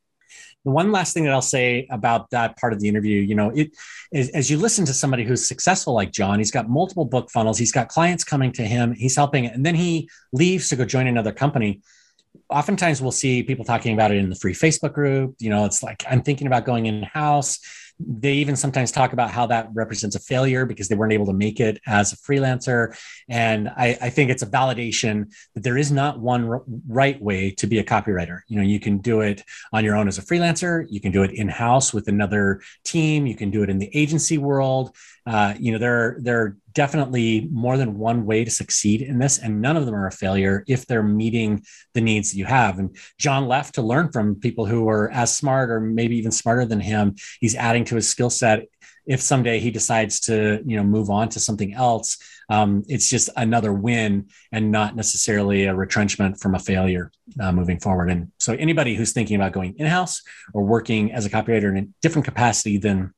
[0.63, 3.49] the one last thing that I'll say about that part of the interview, you know,
[3.49, 3.71] it
[4.11, 7.57] is as you listen to somebody who's successful like John, he's got multiple book funnels,
[7.57, 11.07] he's got clients coming to him, he's helping, and then he leaves to go join
[11.07, 11.81] another company.
[12.49, 15.35] Oftentimes we'll see people talking about it in the free Facebook group.
[15.39, 17.59] You know, it's like, I'm thinking about going in house
[18.07, 21.33] they even sometimes talk about how that represents a failure because they weren't able to
[21.33, 22.97] make it as a freelancer.
[23.29, 27.51] And I, I think it's a validation that there is not one r- right way
[27.51, 28.41] to be a copywriter.
[28.47, 31.23] You know, you can do it on your own as a freelancer, you can do
[31.23, 34.95] it in house with another team, you can do it in the agency world.
[35.25, 39.37] Uh, you know, there, there are definitely more than one way to succeed in this,
[39.37, 42.79] and none of them are a failure if they're meeting the needs that you have.
[42.79, 46.65] And John left to learn from people who are as smart or maybe even smarter
[46.65, 47.15] than him.
[47.39, 48.67] He's adding to his skill set.
[49.05, 52.17] If someday he decides to, you know, move on to something else,
[52.49, 57.79] um, it's just another win and not necessarily a retrenchment from a failure uh, moving
[57.79, 58.11] forward.
[58.11, 60.21] And so, anybody who's thinking about going in-house
[60.53, 63.13] or working as a copywriter in a different capacity than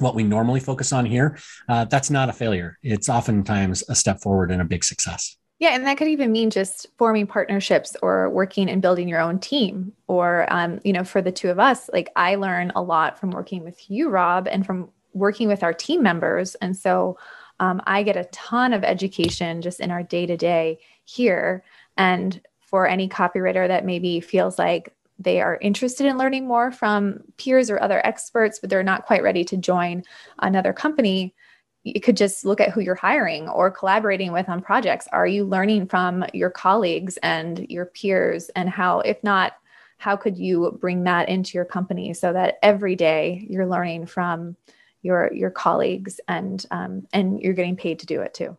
[0.00, 2.78] what we normally focus on here, uh, that's not a failure.
[2.82, 5.36] It's oftentimes a step forward and a big success.
[5.58, 9.38] Yeah, and that could even mean just forming partnerships or working and building your own
[9.38, 9.92] team.
[10.06, 13.30] Or, um, you know, for the two of us, like I learn a lot from
[13.30, 16.54] working with you, Rob, and from working with our team members.
[16.56, 17.18] And so
[17.58, 21.62] um, I get a ton of education just in our day to day here.
[21.98, 27.20] And for any copywriter that maybe feels like they are interested in learning more from
[27.36, 30.02] peers or other experts, but they're not quite ready to join
[30.38, 31.34] another company.
[31.82, 35.08] you could just look at who you're hiring or collaborating with on projects.
[35.12, 38.50] Are you learning from your colleagues and your peers?
[38.54, 39.54] And how, if not,
[39.96, 44.56] how could you bring that into your company so that every day you're learning from
[45.02, 48.56] your your colleagues and um, and you're getting paid to do it too.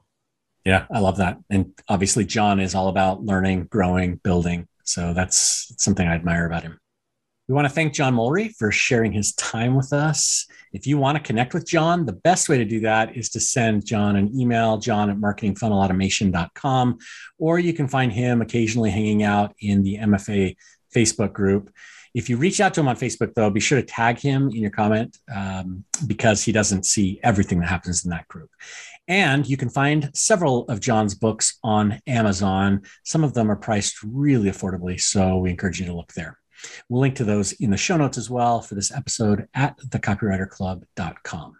[0.65, 1.39] Yeah, I love that.
[1.49, 4.67] And obviously, John is all about learning, growing, building.
[4.93, 6.77] So that's something I admire about him.
[7.47, 10.47] We want to thank John Mulry for sharing his time with us.
[10.71, 13.39] If you want to connect with John, the best way to do that is to
[13.39, 16.97] send John an email, john at marketingfunnelautomation.com,
[17.39, 20.55] or you can find him occasionally hanging out in the MFA
[20.95, 21.71] Facebook group.
[22.13, 24.57] If you reach out to him on Facebook, though, be sure to tag him in
[24.57, 28.49] your comment um, because he doesn't see everything that happens in that group.
[29.11, 32.83] And you can find several of John's books on Amazon.
[33.03, 36.39] Some of them are priced really affordably, so we encourage you to look there.
[36.87, 41.57] We'll link to those in the show notes as well for this episode at thecopywriterclub.com.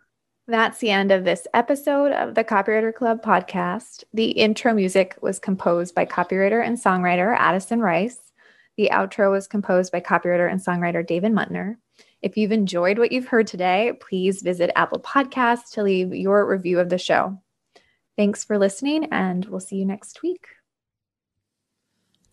[0.48, 4.06] That's the end of this episode of the Copywriter Club podcast.
[4.14, 8.32] The intro music was composed by copywriter and songwriter Addison Rice.
[8.78, 11.76] The outro was composed by copywriter and songwriter David Muntner.
[12.22, 16.80] If you've enjoyed what you've heard today, please visit Apple Podcasts to leave your review
[16.80, 17.42] of the show.
[18.16, 20.46] Thanks for listening, and we'll see you next week.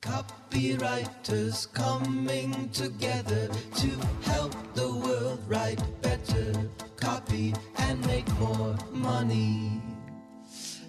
[0.02, 3.89] Copywriters coming together to
[4.23, 6.52] help the world write better
[6.97, 9.81] copy and make more money.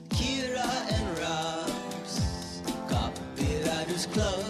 [0.09, 4.49] Kira and Rob's Copywriters Club.